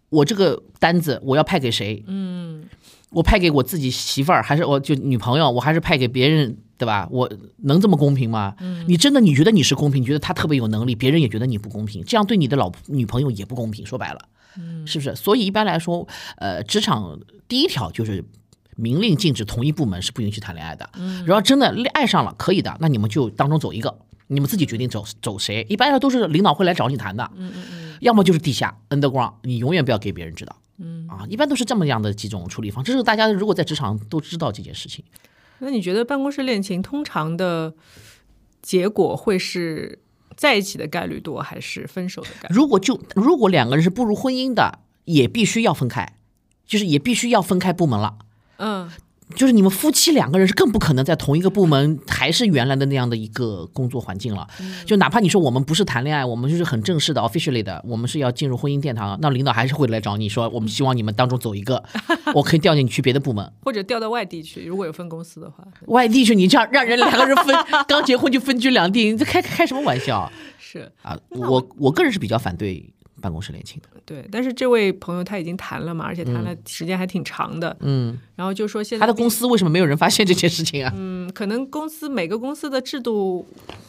[0.10, 2.04] 我这个单子我要派给谁？
[2.06, 2.64] 嗯，
[3.10, 7.08] 我派给我自己媳妇儿，还是我就女朋友，我还是派给别人，对吧？
[7.12, 7.28] 我
[7.64, 8.54] 能这么公平吗？
[8.60, 13.84] 嗯你真的你觉得你是公平，你觉得他特别有能力，别人也觉得你不公平，这样对你的老婆女朋友也不公平。
[13.84, 14.20] 说白了，
[14.60, 15.16] 嗯是不是？
[15.16, 16.08] 所以一般来说，
[16.38, 18.24] 呃，职场第一条就是。
[18.80, 20.88] 明令禁止同一部门是不允许谈恋爱的。
[20.94, 23.98] 嗯然后真的爱上了，可以的，那你们就当中走一个，
[24.28, 25.66] 你们自己决定走走谁。
[25.70, 32.92] 一般上都是领导会来找你谈的，嗯嗯嗯，要么就是地下 underground，你永远不要给别人知道，嗯啊，一般都是这么样的几种处理方式。
[32.92, 35.04] 这是大家如果在职场都知道这件事情。
[35.60, 37.74] 那你觉得办公室恋情通常的
[38.62, 40.00] 结果会是
[40.36, 42.56] 在一起的概率多，还是分手的概率？
[42.56, 46.16] 如果就如果两个人是步入婚姻的，也必须要分开，
[46.68, 48.18] 就是也必须要分开部门了。
[48.58, 48.90] 嗯，
[49.36, 54.48] 就是你们夫妻两个人是更不可能在同一个部门，还是原来的那样的一个工作环境了。
[54.86, 61.84] 就哪怕你说我们不是谈恋爱，我们就是很正式的 officially 的，我们是要进入婚姻殿堂，那领导还是会来找你说，我们希望你们当中走一个，
[62.34, 63.52] 我可以调你去别的部门。
[63.62, 67.56] 或者调到外地去，如果有分公司的话，外地去，你这样让人两个人分，
[67.88, 71.18] 刚结婚就分居两地，你这开开什么玩笑 是啊？
[71.30, 73.88] 我我个人是比较反对办公室恋情的。
[74.06, 74.28] 对。
[74.32, 80.94] 但是这位朋友他已经谈了嘛，而且谈了时间还挺长的，嗯，然后就说现在他的公司为什么没有人发现这件事情啊？
[80.96, 83.46] 嗯，可能公司每个公司的制度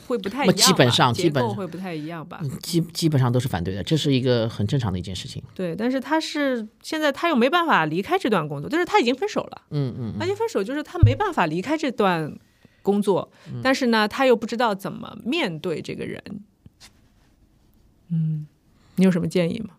[0.07, 2.41] 会不太一样吧，基本上结基本上构会不太一样吧。
[2.63, 5.43] 基基本上都是反对的，这是一个很正常的一件事情。
[5.55, 9.63] 对，但是他是现在他又没办法离开这段工作，但是他已经分手了。
[9.71, 12.35] 嗯嗯，他已经分手，就是他没办法离开这段
[12.83, 16.23] 工作，嗯但是呢，他又不知道怎么面对这个人。
[18.11, 18.47] 嗯，
[18.99, 19.71] 你有什么建议吗？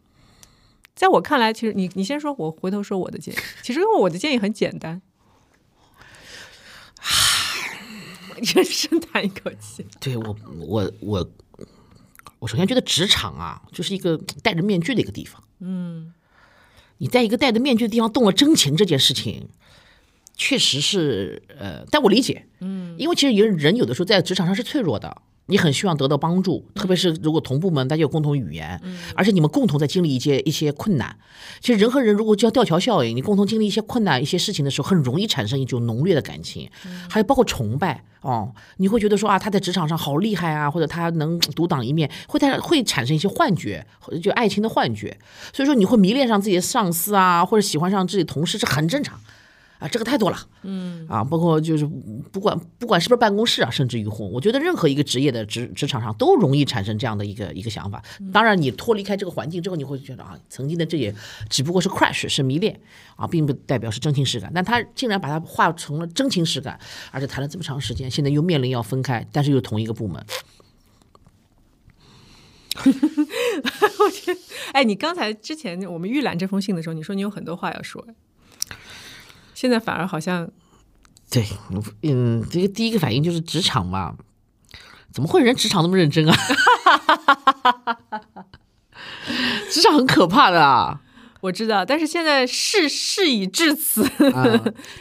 [0.96, 3.38] 在我看来，其实你你先说，我回头说我的建议。
[3.62, 5.02] 其实因为我的建议很简单。
[8.40, 9.86] 你真深叹一口气。
[10.00, 11.30] 对我我我
[12.40, 15.42] 我首先觉得职场啊，就是一个戴着面具的一个地方。
[15.60, 16.14] 嗯，
[16.98, 19.48] 你在一个戴着面具的地方动了真情这件事情，
[20.36, 22.46] 确实是呃，但我理解。
[22.60, 25.22] 嗯，因为其实人人有的时候在职场上是脆弱的。
[25.50, 28.80] 你很希望得到帮助，特别是如果同部门大家有共同语言，
[29.16, 31.18] 而且你们共同在经历一些一些困难。
[31.60, 36.70] 其实人和人如果叫吊桥效应，你共同经历一些困难、一些事情的时候，很容易产生一种浓烈的感情，
[37.10, 38.54] 还有包括崇拜哦。
[38.78, 43.86] 你会觉得说啊，他在职场上好厉害啊，或者他能独当一面，会带会产生一些幻觉，
[44.22, 45.18] 就爱情的幻觉。
[45.52, 49.20] 所以说你会迷恋上自己的上司啊，或者喜欢上自己同事，这很正常。
[49.80, 51.86] 啊，这个太多了，嗯，啊，包括就是
[52.32, 58.04] 不管不管是不是办公室啊，甚至于婚，我觉得任何一个职业的职职场上都容易产生这样的一个一个想法。
[58.34, 61.16] 当然，你脱离开这个环境之后，你会觉得啊，曾经的这也
[61.50, 62.78] 只不过是 crush，是迷恋
[63.16, 64.52] 啊，并不代表是真情实感。
[64.54, 66.78] 但他竟然把它化成了真情实感，
[67.12, 70.26] 而且谈了这么长时间，现在又面临要分开，但是又同一个部门。
[72.86, 74.40] 我觉得，
[74.74, 78.06] 哎，你刚才之前我们预览这封信的时候，你说你有很多话要说，
[79.60, 80.50] 现在反而好像
[81.30, 81.46] 对，
[82.04, 84.16] 嗯，这个第一个反应就是职场嘛，
[85.12, 86.36] 怎么会人职场那么认真啊？
[89.70, 91.02] 职场很可怕的啊！
[91.42, 94.10] 我知道，但是现在事事已至此，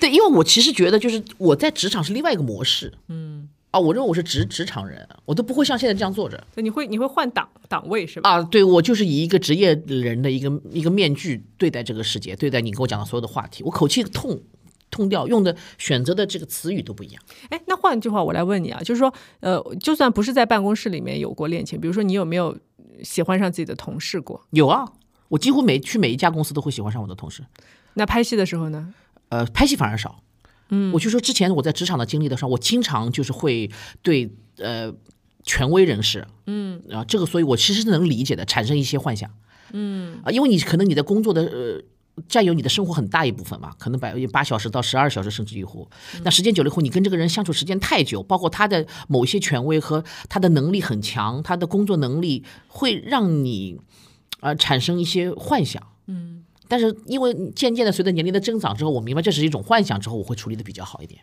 [0.00, 8.30] 对，因为我其实觉得，就是我在职场是另外一个模式，嗯，啊，我认为我是职职场人，我都不会像现在这样坐着，你会你会换档档位是吧？
[8.30, 14.40] 啊，对，我就是以一个职业人的一个一个面具对待这个世界，对待你跟我讲的所有的话题，我口气痛
[14.90, 17.22] 痛掉，用的选择的这个词语都不一样。
[17.50, 22.56] 哎，那换句话我来问你啊，就是说，呃，就算不是在办公室里面有过恋情，比如说你有没有
[23.02, 24.46] 喜欢上自己的同事过？
[24.50, 24.86] 有啊。
[25.28, 27.44] 我几乎每去每一家公司都会喜欢上我的同事。
[27.92, 28.94] 那拍戏的时候呢？
[29.28, 30.22] 呃，拍戏反而少。
[30.70, 33.70] 嗯，我就说之前我在职场的经历的时候，我经常就是会
[34.02, 34.92] 对呃
[35.44, 39.30] 权威人士，嗯啊，这个所以我其实是能理解的，产生一些幻想。
[39.72, 41.82] 嗯啊，因为你可能你的工作的呃
[42.28, 45.88] 占有你的生活很大一部分嘛，可能百八小时到十二小时甚至以后，
[46.22, 53.80] 那时间久了以后，你跟这个人相处时间太久，包括他的某些权威和他的能力很强，他的工作能力会让你。
[54.40, 61.20] 呃，产生一些幻想，嗯，但是因为渐渐的随着年龄的增长之后，我明白这是一种幻想之后，我会处理的比较好一点。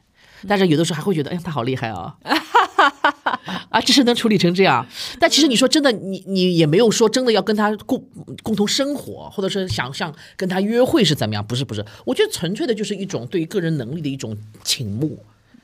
[0.48, 2.18] 但是有的时候还会觉得，哎，他好厉害啊，
[3.70, 4.86] 啊，这是能处理成这样。
[5.20, 8.04] 但其实你说真的，你你也没有说真的要跟他共
[8.44, 11.46] 共同生活，或者是想象跟他约会是怎么样？
[11.46, 15.18] 不是不是，我觉得纯粹的就是一种对于个人能力的一种倾慕，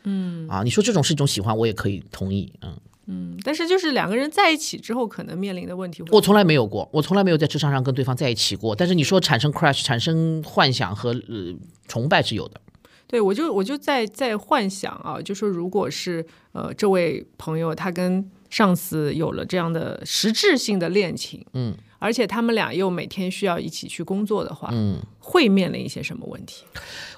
[0.03, 2.75] 嗯，啊，你说这种是一种喜欢，我也可以同意，嗯。
[3.08, 8.76] 嗯，但是就是两个人在一起之后可能面临的问题，我从来没有过，我从来没有在职场上跟对方在一起过。
[8.76, 11.56] 但是你说产生 crush、产生幻想和呃
[11.88, 12.62] 崇拜是有的。
[13.08, 26.64] 对，我就我就在在幻想啊，就说如果是呃这位朋友他跟上司有了这样的实质性的恋情，嗯，而且他们俩又每天需要一起去工作的话，嗯，会面临一些什么问题？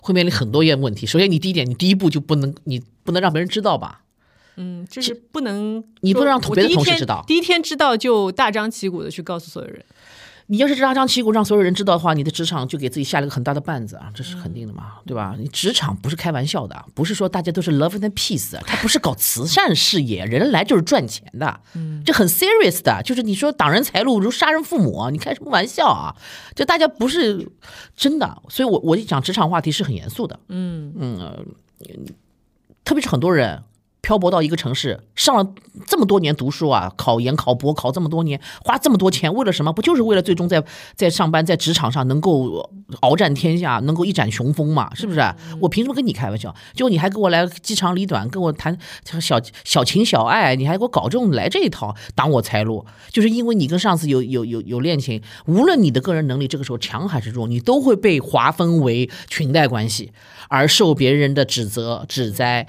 [0.02, 1.06] 会面临很多样问题。
[1.06, 4.02] 首先，你第一点，你第一步就不能你不能让别人知道吧？
[4.56, 7.24] 嗯，就是不能，你不能让别的同事知道。
[7.28, 9.84] 第一天知道就大张旗鼓的去告诉所有人。
[10.48, 15.34] 你要是大张旗鼓让所有人知道的话，你的职场就给自己下了个很大的绊子啊，这是肯定的嘛，对吧？
[15.40, 26.14] 你职场不是开玩笑的，不是说大家都是 love and peace，他不是搞慈 善事业，人来就是赚钱的，嗯，这很 serious 的，就是你说挡人财路如杀人父母，你开什么玩笑啊？
[26.54, 27.50] 就大家不是
[27.96, 31.46] 真的，所以我我就讲职场话题是很严肃的，嗯嗯，
[32.84, 33.64] 特别是很多人。
[34.04, 35.54] 漂泊到一个城市，上了
[35.88, 39.72] 这么多年读书啊，考研、考博，考这么多年，花这么多钱，为了什么？
[39.72, 40.62] 不就是为了最终在
[40.94, 42.70] 在上班，在职场上能够
[43.02, 44.94] 鏖战天下，能够一展雄风嘛？
[44.94, 45.34] 是不是？
[45.62, 46.54] 我凭什么跟你开玩笑？
[46.74, 48.78] 结果你还给我来鸡长里短，跟我谈
[49.22, 52.86] 小小情小爱，你还给我搞这种来这一套，挡我财路？
[53.10, 60.12] 就是因为你跟上司有有有有恋情，无论你的个人能力这个时候强还是弱，你都会被划分为裙带关系，
[60.50, 62.68] 而受别人的指责指摘。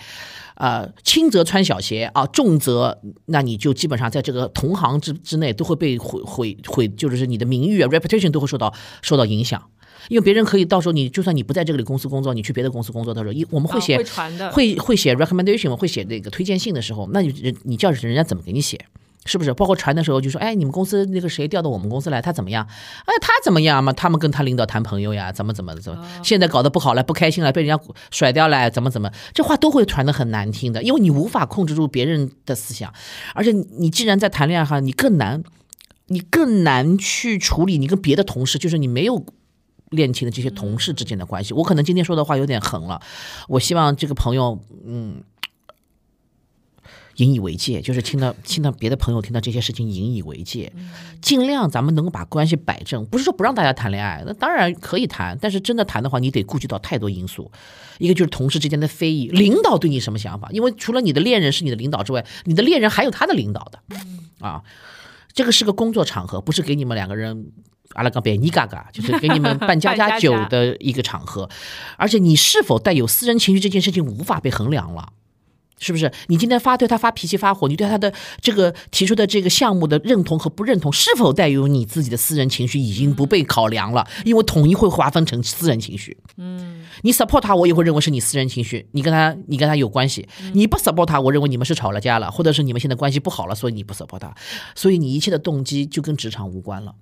[0.54, 9.62] 呃，轻则穿小鞋啊，重则那你就基本上在这个同行之之内都会被毁毁毁，就是你的名誉啊，reputation 都会受到受到影响。
[10.08, 13.96] 因为别人可以到时候你就算你不在这个公司工作，你去别的公司工作的时候，一我们会写
[14.52, 18.78] 会会写 recommendation，会写那个推荐信的时候，那你人你叫人家怎么给你写？
[19.26, 19.52] 是不是？
[19.54, 22.66] 包括传的时候就说，哎，你们公司那个谁调到我们公司来，他怎么样？
[23.06, 23.92] 哎，他怎么样嘛？
[23.92, 26.06] 他们跟他领导谈朋友呀，怎么怎么怎么？
[26.22, 29.10] 现在搞得不好了，不开心了，被人家甩掉了，怎么怎么？
[29.32, 32.92] 这话都会传的很难听的，因为你无法控制住别人的思想，
[33.34, 35.42] 而且你既然在谈恋爱哈，你更难，
[36.08, 39.24] 你更难去处理你跟别的同事，就是你没有
[39.90, 41.54] 恋情的这些同事之间的关系。
[41.54, 43.00] 我可能今天说的话有点横了，
[43.48, 45.22] 我希望这个朋友，嗯。
[47.16, 50.72] 引以为戒，就是听到听到别的朋友听到这些事情引以为戒，
[51.22, 57.50] 尽量咱们能够把关系摆正，不是说不让大家谈恋爱，那当然可以谈，但是真的谈的话，你得顾及到太多因素，
[57.98, 60.48] 一个就是同事之间的非议，领导对你什么想法？
[60.50, 63.78] 因为除了你的恋人是你的领导之外，你的恋人还有他的领导的，
[64.40, 64.62] 啊，
[65.32, 67.52] 这个是个工作场合，不是给你们两个人
[67.92, 71.48] 阿拉冈别尼嘎嘎，就是给你们办家家酒的一个场合，
[71.96, 75.12] 而且你是否带有私人情绪这件事情无法被衡量了。
[75.78, 77.68] 是不是你今天发对他发脾气发火？
[77.68, 84.06] 你对他的这个提出的这个项目的认同和不认同，是否带有你自己的私人情绪，已经不被考量了？
[84.24, 86.16] 因为统一会划分成私人情绪。
[86.36, 88.86] 嗯，你 support 他，我也会认为是你私人情绪。
[88.92, 90.26] 你跟他，你跟他有关系。
[90.52, 94.34] 你不 support 他，我认为你们是吵了架了，或者是你们现在关系不好了，所以你不 support 他。
[94.74, 96.94] 所以你一切的动机就跟职场无关了。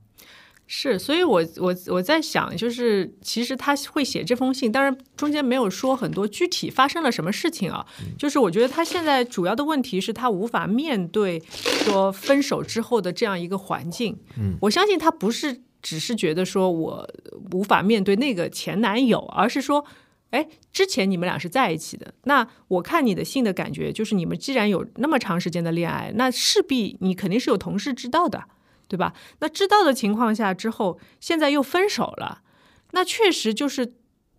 [0.67, 7.87] 是，所以我我我在想，就是其实他会写这封信，当然中间没有说很多具体发生了什么事情啊。
[8.19, 11.43] 就是我觉得他现在主要的问题是他无法面对
[11.85, 14.19] 说分手之后的这样一个环境。
[14.39, 17.07] 嗯，我相信他不是只是觉得说我
[17.53, 19.85] 无法面对那个前男友，而是说，
[20.31, 22.15] 哎，之前你们俩是在一起的。
[22.25, 28.45] 那我看你的信的感觉，就是你们既然有那么长时间的恋爱，那势必你肯定是有同事知道的。
[28.93, 29.15] 对吧？
[29.39, 32.43] 那知道的情况下之后，现在又分手了，
[32.91, 33.95] 那确实就是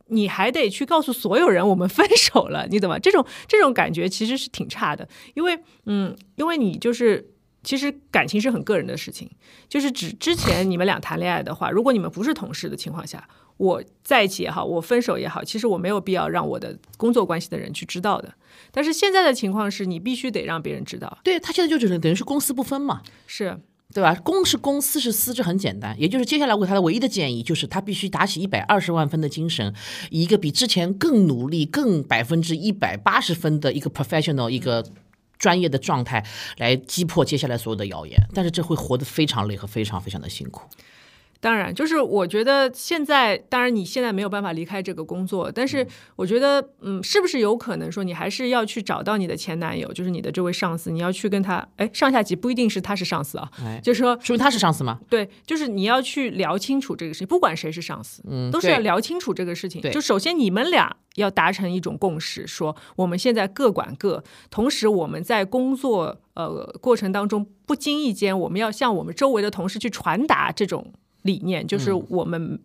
[0.10, 3.00] 你还得去告诉所有人我们分手了，你懂吗？
[3.00, 7.32] 这种这种感觉其实是挺差的，因为嗯，因为你就是
[7.64, 9.28] 其实感情是很个人的事情，
[9.68, 13.28] 就是指之前你们俩谈恋爱的话，如果你们不是同事的情况下，
[13.58, 18.36] 我在一起也好，我分手也好，其实我没有必要让我的工作关系的人去知道的。
[18.72, 23.60] 但是现在的情况是你必须得让别人知道，对他现在就只能等于是公私不分嘛，是。
[23.94, 24.16] 对吧？
[24.24, 25.96] 公是公，私是私，这很简单。
[26.00, 29.74] 也就是接下来我给他的唯一的建议就是，他必须打起一百二十万分的精神，
[30.10, 34.84] 以一个比之前更努力、更百分之一百八十分的一个 professional 一个
[35.38, 36.26] 专业的状态
[36.58, 38.20] 来击破接下来所有的谣言。
[38.34, 40.68] 但是这会活得非常累和非常非常的辛苦。
[41.44, 45.86] 当然，就是我觉得现在，当然你现在没有办法离开这个工作，但是
[46.16, 53.52] 我觉得，嗯，是不是有可能说你还是要去找到你的前男友，就是你的这位上司，你要去跟他，哎，上下级不一定是他是上司啊，
[53.84, 55.02] 就是说，说明他是上司吗？
[55.10, 59.82] 对，就是你要去聊清楚这个事情，不管谁是上司，嗯，都是要聊清楚这个事情。
[59.92, 70.94] 就首先你们俩要达成一种共识，说我们现在各管各，同时我们在工作呃过程当中不经意间，我们要向我们周围的同事去传达这种。
[71.24, 72.58] 理念就是我们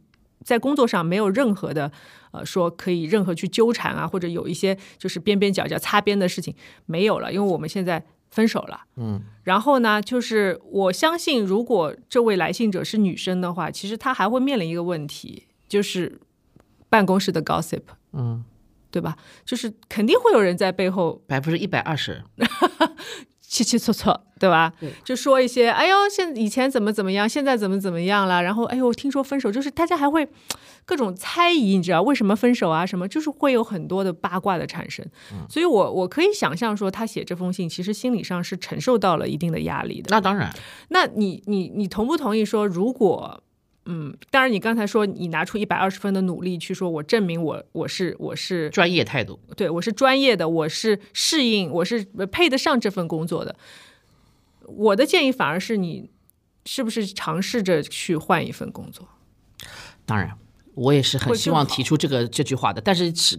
[0.45, 1.91] 在工作上没有任何的
[2.31, 6.55] 呃说可以任何去纠缠啊，或者有一些就是边边角角擦边的事情
[6.87, 8.83] 没有了，因为我们现在分手了。
[8.97, 16.21] 嗯，然后呢，就是我相信，如果这位来信者是女生的话，其实她还会面临一个问题，就是
[16.89, 17.83] 办公室的 gossip。
[18.13, 18.45] 嗯，
[18.91, 19.17] 对吧？
[19.45, 22.23] 就是肯定会有人在背后百分之一百二十。
[23.49, 24.71] 七七错错，对吧？
[25.03, 28.43] 就说一些，哎呦，现以前怎么怎么样，现在怎么怎么样了？
[28.43, 30.29] 然后，哎呦，听说分手，就是大家还会
[30.85, 32.85] 各种猜疑，你知道为什么分手啊？
[32.85, 35.03] 什么，就是会有很多的八卦的产生。
[35.49, 40.09] 所以，我我可以想象说，他写这封信，其实心理上是承受到了一定的压力的。
[40.11, 40.55] 那当然，
[40.91, 43.43] 那你你你同不同意说，如果？
[43.91, 53.57] 嗯，当然，你刚才说你拿出一百二十分的努力去说，我证明我我是我是专业态度，对我是专业的，我是适应，我是配得上这份工作的。
[54.67, 56.11] 我的建议反而是你
[56.67, 59.09] 是不是尝试着去换一份工作？
[60.05, 60.37] 当然。
[60.79, 63.39] 我也是很希望提出这个这句话的，但是是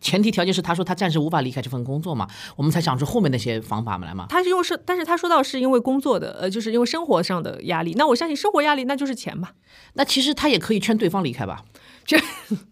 [0.00, 4.26] 前提条件是他说他暂时无法离开这份工作嘛，我们才想出后面那些方法来嘛。
[4.28, 7.94] 他是用是，但是他说到是因为工作的，呃，就是因为生活上的压力。
[7.96, 9.54] 那我相信生活压力那就是钱吧。
[9.94, 11.64] 那其实他也可以劝对方离开吧？
[12.06, 12.16] 这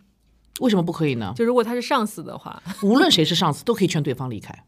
[0.61, 1.35] 为什么不可以呢？
[1.37, 4.65] 就如果他是上司的话，无论谁是上司都可以劝对方离开。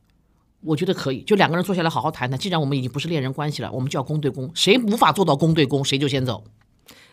[0.62, 2.36] 我觉得可以，就两个人坐下来好好谈谈。
[2.36, 6.42] 既然我们已经不是恋人关系了，我们就要公对公，谁无法做到公对公，谁就先走。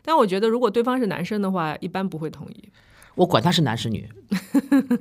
[0.05, 2.69] 但我觉得，如果对方是男生的话，一般不会同意。
[3.15, 4.09] 我管他是男是女，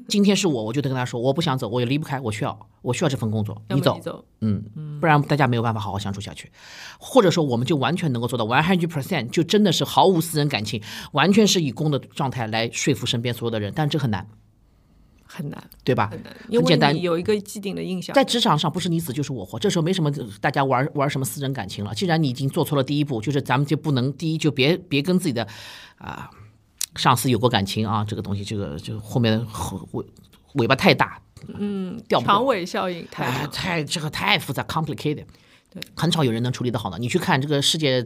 [0.07, 3.61] 今天是我，我就得跟他说，我不想走，我也离不开，我需要，我需要这份工作。
[3.69, 4.63] 你走，嗯，
[5.01, 6.49] 不然大家没有办法好好相处下去。
[6.99, 10.81] 或者说，我们就完全能够做到 one hundred percent，就真的是毫无私人感情，
[11.11, 13.73] 完全是以公的状态来说服身边所有的人。
[13.75, 14.25] 但这很难。
[15.35, 16.09] 很难，对吧？
[16.11, 18.15] 很难，很简单，有一个既定的印象。
[18.15, 20.11] 在职场上，不是你死就是我活，这时候没什么
[20.41, 21.93] 大家玩玩什么私人感情了。
[21.95, 25.47] 既然你已经做错了第一步，就是咱们就不能第一就别别跟自己的
[25.99, 26.31] 啊
[26.95, 29.45] 上司有过感情啊，这个东西，这个就后面
[29.93, 30.05] 尾
[30.55, 31.21] 尾巴太大，
[31.59, 35.25] 嗯，掉长尾效应太太这个太复杂，complicated。
[35.97, 36.99] 很少有人能处理得好的。
[36.99, 38.05] 你去看这个世界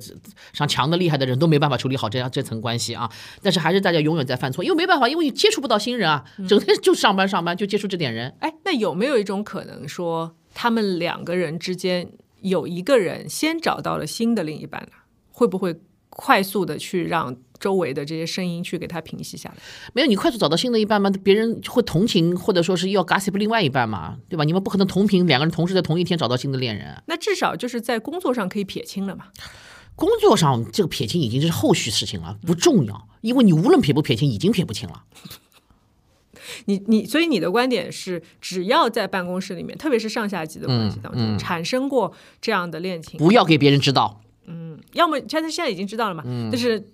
[0.53, 3.11] 上强的厉害的人都没办法处理好这样这层关系啊。
[3.43, 8.35] 但是还是大家永远在犯错，因为没办法，因为你接触不到新人啊，整天就上班上班就接触这点人。
[8.41, 12.11] 哎，那有没有一种可能说，他们两个人之间
[12.41, 14.93] 有一个人先找到了新的另一半呢？
[15.33, 17.37] 会不会快速的去让？
[17.61, 19.57] 周围的这些声音去给他平息下来，
[19.93, 21.11] 没有你快速找到新的一半吗？
[21.23, 24.45] 别人会同情或者说是要 gossip 另外一半嘛，对吧？
[24.45, 27.03] 你们不可能同频两个人同时在同一天找到新的恋人。
[27.07, 29.27] 那至少就是在工作上可以撇清了嘛？
[29.97, 35.03] 工作上这个撇清已经是后续事情了，不重要，因为你无论撇不撇清，已经撇不清了。
[36.67, 44.21] 你你所以你的观点是，只要在办公室里面，特别是上下级的关系当中产生过这样的恋情，不要给别人知道。
[44.47, 46.23] 嗯，要么他他现在已经知道了嘛？
[46.25, 46.89] 嗯，但是。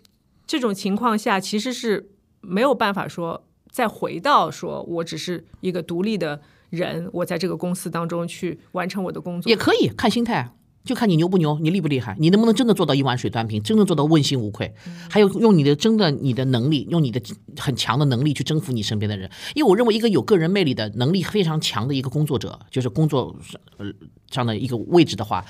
[0.47, 6.41] 这种情况下，其实是没有办法说再回到说我只是一个独立的
[6.71, 10.53] 人，我在这个公司当中去完成我的工作，也可以看心态。
[10.85, 14.71] 就看你牛不牛，你厉不厉害，你能不能真的做到一碗水端平，真的做到问心无愧，
[15.09, 17.19] 还有用你的真的你的能力，用你的
[17.57, 19.31] 很强的能力去征服你身边的人。
[19.55, 23.35] 因为我认为一个有个人魅力的能力非常强的一个工作者，就是工作
[23.79, 23.91] 呃
[24.31, 25.43] 上的一个位置的话。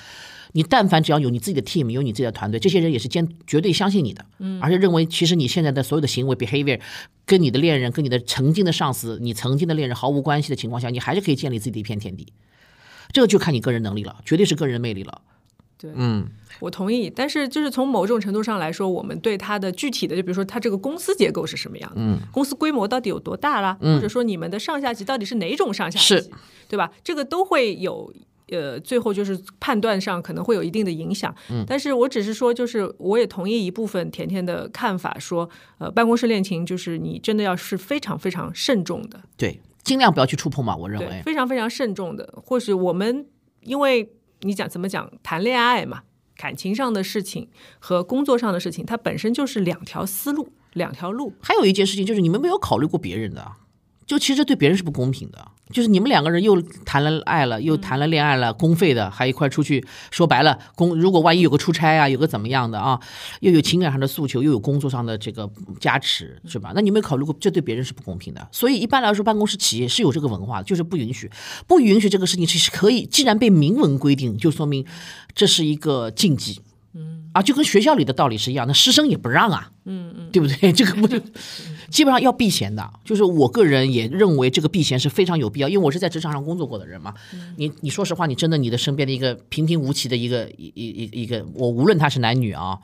[0.56, 6.80] 你但凡只要有你自己的 team，有你自己的团队，这些人也是坚绝对相信你的，嗯，而且认为其实你现在的所有的行为 behavior
[7.26, 12.32] 跟你的恋人、跟你的曾经的上司、你曾经的恋人毫无关系的情况下，你还是可以建立自己的一片天地。
[13.10, 15.22] 这个就看你个人能力了，绝对是个人魅力了。
[15.76, 16.28] 对，嗯，
[16.60, 17.10] 我同意。
[17.10, 26.30] 但是就是从某种程度上来说，我们对它的具体的，就比如说它这个公司结构是什么样的，嗯，公司规模到底有多大啦，嗯或者说你们的上下级到底是哪种上下级，是
[26.68, 26.92] 对吧？
[27.02, 28.14] 这个都会有。
[28.50, 41.22] 呃，最后就是判断上可能会有一定的影响，嗯，但是我只是说，就是我也同意一部分甜甜的看法，说，呃，办公室恋情就是你真的要是非常非常慎重的，对，尽量不要去触碰嘛，我认对，为。
[41.22, 42.42] 非常非常慎重的。
[42.44, 43.26] 或是我们
[43.62, 46.02] 因为你讲怎么讲谈恋爱嘛，
[46.36, 51.32] 感情上的事情和工作上的事情，它本身就是两条思路，两条路。
[51.40, 53.52] 还有一件事情就是你们没有考虑过别人的，
[54.04, 55.52] 就其实对别人是不公平的。
[55.72, 59.84] 就是你们两个人又谈了爱了，又谈了恋爱了，公费的，还一块出去。
[60.10, 63.00] 说白了，公如果万一有个出差啊，有个怎么样的啊，
[63.40, 65.50] 又有情感上的诉求，又有工作上的这个
[65.80, 66.72] 加持，是吧？
[66.74, 68.46] 那你有没有考虑过，这对别人是不公平的？
[68.52, 71.30] 所以一般来说，办公室企业是有这个文化的，就是不允许，
[71.66, 73.06] 不允许这个事情是可以。
[73.06, 74.84] 既然被明文规定，就说明
[75.34, 76.60] 这是一个禁忌。
[76.96, 79.70] 嗯啊，就跟学校里的道理是一样的，师生也不让啊。
[79.86, 80.72] 嗯嗯，对不对？
[80.72, 81.20] 这个不就
[81.90, 87.14] 基本上要避嫌的，就是我个人也认为这个避嫌是非常有必要，因为我是在职场上工作过的人嘛。
[87.56, 92.78] 你你说实话，你真的你的身边的一个平平无奇的一个一一一一个，我无论他是男女啊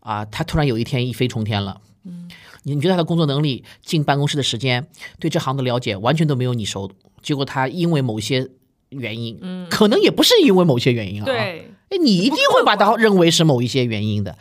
[0.00, 1.80] 啊，他突然有一天一飞冲天了。
[2.04, 2.28] 嗯，
[2.62, 4.86] 你你觉得他的工作能力、进办公室的时间、
[5.18, 6.90] 对这行的了解完全都没有你熟，
[7.22, 8.48] 结果他因为某些
[8.90, 14.38] 原因，嗯，可能也不是因为某些原因啊，对，哎，你一定会把他认为是某一些原因的。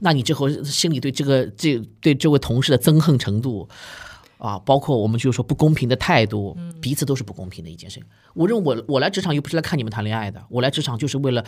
[0.00, 3.68] 那你之后心里对这个这对这位同事的憎恨程度
[4.38, 8.04] 啊，包括我们就是说不公平的态度，彼此都是不公平的一件事情。
[8.32, 11.44] 我认为我我来职场又不是来看你们谈恋爱的，我来职场就是为了，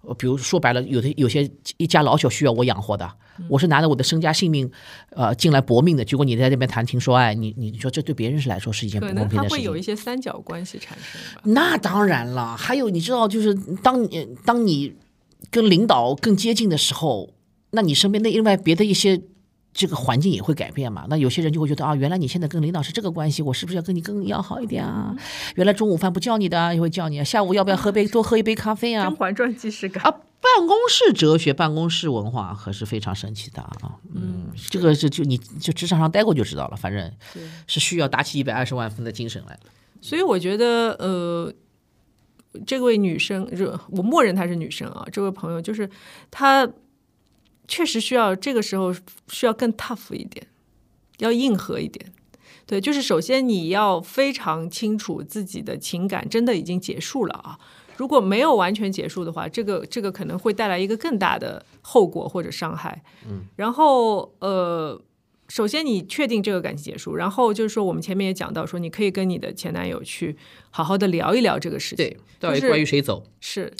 [0.00, 3.12] 呃比如说白了，有的有些一家老小需要我养活的，
[3.48, 4.70] 我是拿着我的身家性命，
[5.10, 6.02] 呃，进来搏命的。
[6.02, 9.82] 结果你在这边谈情说爱，你你说这对别人是来说是一件不公平的事情它会有一。
[9.82, 11.40] 些三角关系产生吧。
[11.44, 14.94] 那当然了，还有你知道，就是当你当你
[15.50, 17.30] 跟领导更接近的时候，
[17.70, 19.20] 那你身边的另外别的一些
[19.72, 21.06] 这个环境也会改变嘛。
[21.08, 25.14] 那有些人就会觉得啊，原来你现在跟领导是这个关系，我是不是要跟你更要好一点啊？
[25.54, 27.24] 原来中午饭不叫你的啊，也会叫你啊。
[27.24, 29.16] 下午要不要喝杯多喝一杯咖啡啊甄？
[29.16, 33.70] 嬛传既视感啊，办公室哲学、办公室文化可是非常神奇的啊。
[34.14, 37.12] 嗯，这个是就你就职场上待过就知道了，反正
[37.66, 39.62] 是需要打起一百二十万分的精神来的。
[40.00, 41.52] 所以我觉得，呃，
[42.66, 45.06] 这位女生，就我默认她是女生啊。
[45.12, 45.88] 这位朋友就是
[46.30, 46.66] 她，
[47.70, 48.92] 确实需要这个时候
[49.28, 50.44] 需要更 tough 一点，
[51.18, 52.12] 要硬核一点。
[52.66, 57.58] 对，就是首先你要非常清楚自己的情感真的已经结束了啊。
[57.96, 63.02] 如果没有完全结束的话，这个这个可能会带来一个更大的后果或者伤害。
[63.28, 65.00] 嗯，然后呃，
[65.50, 70.36] 首先你确定这个感情结束，然后就是说我们前面也讲到说，你可以跟你的前男友去
[70.70, 72.16] 好好的聊一聊这个事情。
[72.38, 73.24] 到底就是关于谁走？
[73.40, 73.70] 是，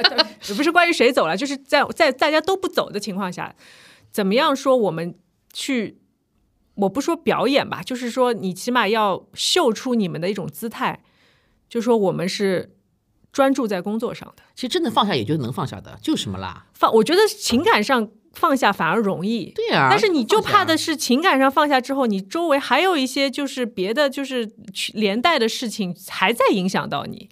[0.56, 3.54] 不是关于谁走了，就是在在大家都不走的情况下，
[4.10, 5.14] 怎么样说我们
[5.52, 5.98] 去，
[6.74, 11.04] 我不说表演吧，就是说你起码要秀出你们的一种姿态，
[11.68, 12.74] 就说我们是
[13.30, 14.42] 专注在工作上的。
[14.54, 16.66] 其实真的放下也就能放下的，就什么啦？
[16.72, 19.52] 放，我觉得情感上放下反而容易。
[19.54, 27.28] 对呀、但是你就怕的是情感上放下之后，你周围还有一些就是别的就是去连带的事情还在影响到你。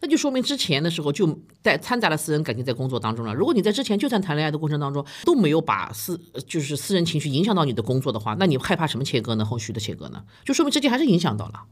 [0.00, 3.32] 那就说明之前的时候就在掺杂了私人感情在工作当中了。
[3.32, 9.44] 如果你在之前就算谈恋爱的过程当中都没有把私就是私人情绪影响到你的工作的话，那你害怕什么切割呢？
[9.44, 10.24] 后续的切割呢？
[10.44, 11.62] 就说明之前还是影响到了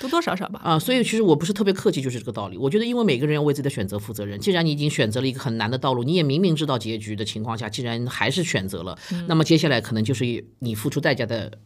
[0.00, 0.78] 多多少少吧，啊。
[0.78, 2.56] 所以其实我不是特别客气，就是这个道理。
[2.56, 4.38] 我觉得因为每个人要为自己的选择负责任。
[4.40, 11.58] 既然你已经选择了一个很难的道路，你也明明知道结局的情况下，既然还是选择了，那么接下来可能就是你付出代价的。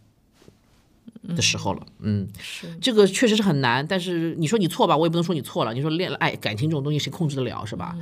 [1.35, 5.75] 的时候了，嗯，是这个确实是很难，但是你说你错吧，我也不能说你错了。
[5.75, 7.97] 你说恋爱感情这种东西谁控制得了是吧？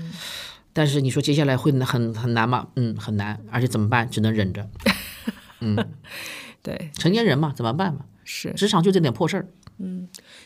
[0.75, 2.69] 但是你说接下来会很很难吗？
[2.77, 4.11] 嗯，很难，而且怎么办？
[4.11, 4.69] 只能忍着。
[5.61, 5.75] 嗯
[6.63, 8.01] 对，成年人嘛，怎么办嘛？
[8.25, 8.53] 是。
[8.53, 9.49] 职场就这点破事儿。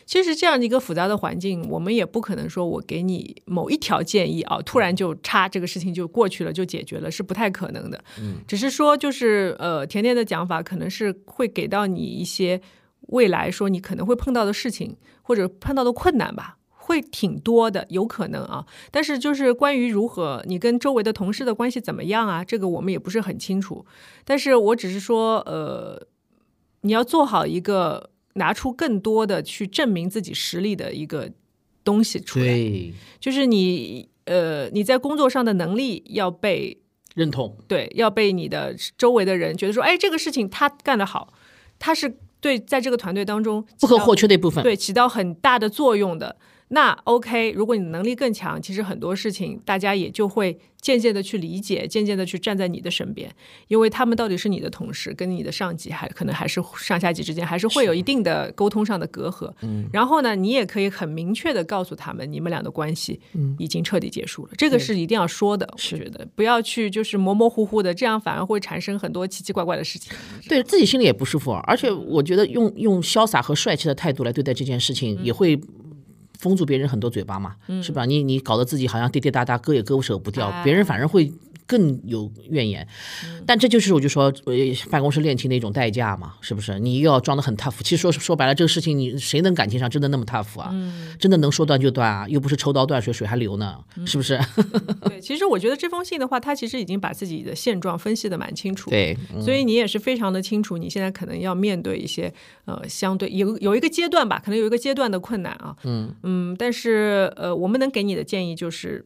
[0.05, 8.03] 其实这样的一个复杂的环境，我们也不可能说我给你某一条建议啊，突然就插这个事情就过去了，就解决了，是不太可能的。
[8.19, 12.59] 嗯，只是说就是呃，甜甜的讲法可能是会给到你一些
[13.07, 16.57] 未来说你可能会碰到的事情或者碰到的困难吧。
[16.89, 18.65] 会挺多的，有可能啊。
[18.89, 23.85] 但是就是关于如何你跟周围的同事的关系怎么样啊，这个我们也不是很清楚。
[24.25, 26.07] 但是我只是说，呃，
[26.81, 28.09] 你要做好一个
[28.39, 31.29] 拿出更多的去证明自己实力的一个
[31.83, 36.81] 东西出来，对，就是你呃你在工作上的能力要被
[37.13, 41.33] 认同，对要被你的周围的人觉得说，哎，这个事情他干得好，
[41.77, 44.63] 他是对在这个团队当中不可或缺的一部分。
[44.63, 46.37] 对，起到很大的作用的。
[46.69, 53.29] 那 OK，如果你能力更强，其实很多事情大家也就会渐渐的去理解，渐渐的去站在你的身边，
[53.67, 59.51] 因为他们到底是你的同事，跟你的上级还可能还是上下级之间还是会有一定的沟通上的隔阂。
[59.63, 63.19] 嗯，然后呢，你也可以很明确的告诉他们，你们俩的关系
[63.57, 65.67] 已经彻底结束了，这个是一定要说的。
[65.73, 70.13] 我觉得不要去就是模模糊糊的，这样反而会产生很多奇奇怪怪的事情。
[70.47, 75.59] 对自己心里也不舒服，而且我觉得用用潇洒和帅气的态度来对待这件事情，也会
[76.39, 78.05] 封住别人很多嘴巴嘛，是吧？
[78.05, 81.31] 你你搞得自己好像跌跌哒哒，割也割不舍不掉，别人反而会。
[81.69, 82.87] 更有怨言，
[83.45, 84.53] 但这就是我就说，呃，
[84.89, 86.79] 办公室恋情的一种代价嘛，是不是？
[86.79, 90.73] 你又要装的很 tough，其实说说白了，这个事情你谁能感情上真的那么 tough 啊？
[91.19, 92.27] 真的能说断就断啊？
[92.27, 94.39] 又不是抽刀断水，水还流呢，是不是？
[95.07, 102.33] 对，其实我觉得这封信的话，他其实已经把自己的现状分析的蛮清楚，对，所以你也是非常的清楚，你现在可能要面对一些
[102.65, 109.05] 呃相对有有一个阶段吧，可能有一个阶段的困难啊，嗯嗯，但是呃，我们能给你的建议就是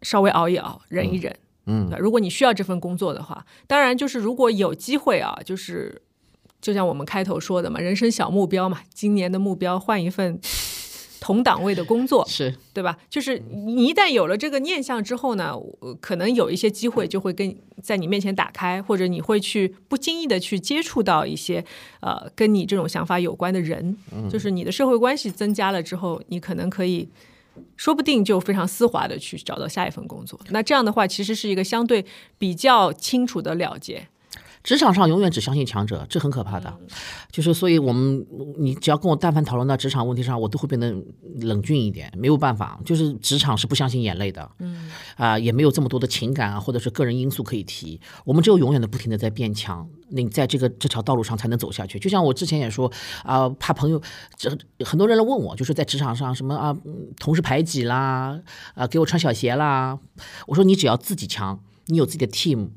[0.00, 1.36] 稍微熬一熬，忍一忍。
[1.66, 6.02] 嗯，如果你需要这份工作的话，当然就是如果有机会啊，就是
[6.60, 10.38] 就像我们开头说的嘛，人生小目标嘛，今年的目标换一份
[11.20, 12.98] 同档位的工作，是对吧？
[13.08, 21.64] 就是你一旦有了这个念想之后呢，呃可能有一些机会就会跟在你面前打开，或者你会去不经意的去接触到一些
[22.00, 23.96] 呃跟你这种想法有关的人，
[24.30, 27.08] 就是你的社会关系增加了之后，你可能可以。
[27.76, 32.04] 说不定就非常丝滑的去找到下一份工作，那这样的话其实是一个相对
[32.38, 34.08] 比较清楚的了结。
[34.64, 36.74] 职场上永远只相信强者，这很可怕的。
[37.30, 38.26] 就是所以，我们
[38.58, 40.90] 你只要跟我但凡讨论到职场问题上，我都会变得
[41.42, 42.10] 冷峻一点。
[42.16, 48.00] 没有办法，就是职场是不相信眼泪的，嗯啊，也没有这么多的情感啊，或者是个人因素可以提。
[48.24, 51.98] 我们只有永远的不停的在变强，你在这个这条道路上才能走下去。
[51.98, 52.90] 就像我之前也说
[53.22, 54.00] 啊，怕朋友，
[54.34, 54.50] 这
[54.82, 58.40] 很多人来问我，就是在职场上什么啊，嗯同事排挤啦，
[58.74, 59.98] 啊，给我穿小鞋啦。
[60.46, 62.70] 我说你只要自己强，你有自己的 team。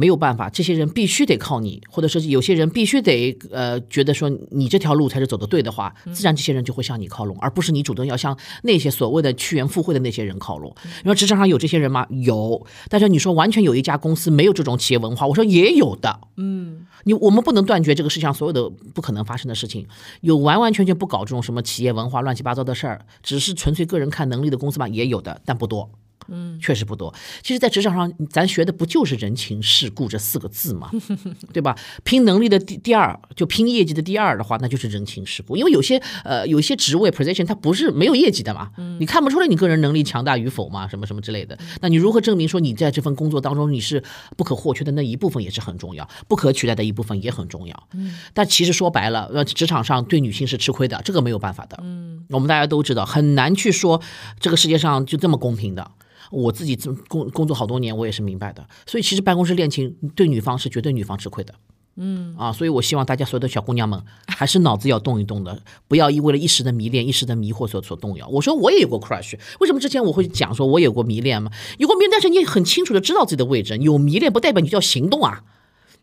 [0.00, 10.74] 没有办法，这些人必须得靠你，或者是有些人必须得呃觉得说你这条路才是走的对的话，自然这些人就会向你靠拢，而不是你主动要向那些所谓的趋炎附会的那些人靠拢。
[11.02, 12.06] 你说职场上有这些人吗？
[12.08, 16.20] 有，但是你说完全有一家公司没有这种企业文化，我说也有的。
[16.38, 19.86] 嗯，你我们不能断绝这个世界上所有的不可能发生的事情，
[20.22, 25.90] 有完完全全不搞这种什么企业文化乱七八糟的事儿，只是纯粹个人看能力的公司嘛，也有的，但不多。
[26.30, 27.12] 嗯，确实不多。
[27.42, 30.90] 其实，在职场上，咱学的不就是人情世故这四个字嘛，
[31.52, 31.76] 对吧？
[32.04, 35.56] 拼能力的第第二，就拼业绩的第二的话，那就是人情世故。
[35.56, 41.58] 因为有些呃，有一些职位 position 它不是没有业绩的嘛，你看不出来你个人能力强大与否嘛，什么什么之类的。
[41.80, 44.02] 那你如何证明说你在这份工作当中你是
[44.36, 47.88] 不可或缺的那一部分也是很重要，不可取代的一部分也很重要。
[47.94, 51.78] 嗯，但其实说白了，呃，职场上对女性是吃亏的，这个没有办法的。
[51.82, 54.00] 嗯，我们大家都知道，很难去说
[54.38, 55.90] 这个世界上就这么公平的。
[56.30, 58.66] 我自己这工工作好多年，我也是明白的。
[58.86, 61.54] 所以其实办公室恋情对女方是绝对女方吃亏的。
[61.96, 68.26] 嗯啊，所以我希望大家所有的小姑娘们 还是脑子要动一动的，不要因为了一时的迷恋、一时的迷惑所所动摇。
[68.28, 71.50] 我说我也有过 crush，为什么之前我会讲说我有过迷恋吗？
[71.78, 73.76] 有过迷恋，但是你很清楚的知道自己的位置。
[73.78, 75.42] 有迷恋不代表你就要行动啊。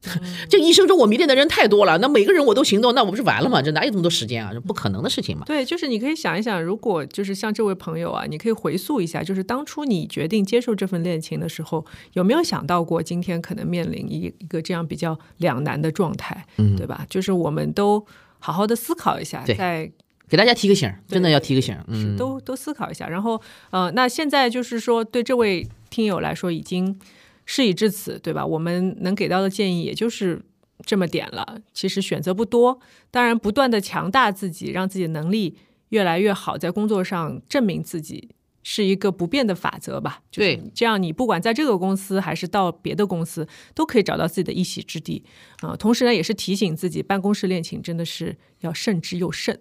[0.49, 3.61] 这一生中我迷恋的人太多了，那每个人我都行动，那我不是完了吗？
[3.61, 4.51] 这哪有这么多时间啊？
[4.53, 5.43] 这不可能的事情嘛。
[5.45, 17.05] 对，就是你可以想一想，如果就是像这位朋友啊，你可以回溯一下，就是当初你决定接受这份恋情的时候，有没有想到过今天可能面临一一个这样比较两难的状态，嗯对吧？
[17.09, 18.05] 就是我们都
[18.39, 19.91] 好好的思考一下，对在
[20.29, 23.07] 给大家提个醒，真的要提个醒嗯，都都思考一下。
[23.07, 23.41] 然后
[23.71, 26.99] 呃，那现在就是说，对这位听友来说，已经
[27.47, 28.45] 事已至此，对吧？
[28.45, 30.39] 我们能给到的建议也就是
[30.85, 31.59] 这么点了。
[31.73, 32.79] 其实选择不多，
[33.09, 35.57] 当然不断的强大自己，让自己的能力
[35.89, 38.29] 越来越好，在工作上证明自己。
[38.69, 40.19] 是一个不变的法则吧？
[40.29, 45.23] 就是对这样你不管在这个公司还是到别的公司，都可以找到自己的一席之地
[45.61, 49.57] 啊、同时呢，也是提醒自己，办公室恋情真的是要慎之又慎，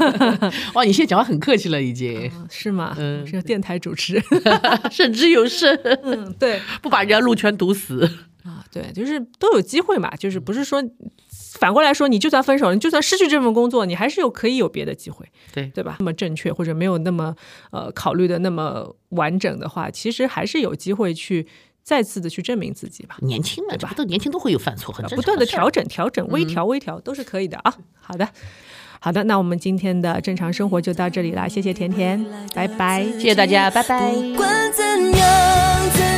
[0.74, 2.94] 哇，你现在讲话很客气了，已经，啊是吗？
[2.98, 4.22] 嗯是电台主持人。
[4.92, 8.06] 慎之又慎，嗯，对不把人家路全堵死。
[8.46, 10.82] 啊，对，就是都有机会嘛，就是不是说
[11.58, 15.96] 反过来说，你就算分手了，你就算失去这份工作，你还是有可以有别的机会，对对吧？
[15.98, 17.34] 那么正确或者没有那么
[17.72, 21.46] 呃考虑的那么完整的话，其实还是有机会去
[21.82, 23.16] 再次的去证明自己吧。
[23.22, 27.74] 年轻嘛，对吧都年轻都会有犯错，不断的调整、调整、微调、微调都是可以的啊。
[28.00, 28.28] 好的，
[29.00, 32.24] 好的，那我们今天的正常生活就到这里啦，谢谢甜甜，
[32.54, 33.02] 拜拜。
[33.12, 34.12] 谢谢大家，拜拜。
[34.12, 36.15] 不管怎样，怎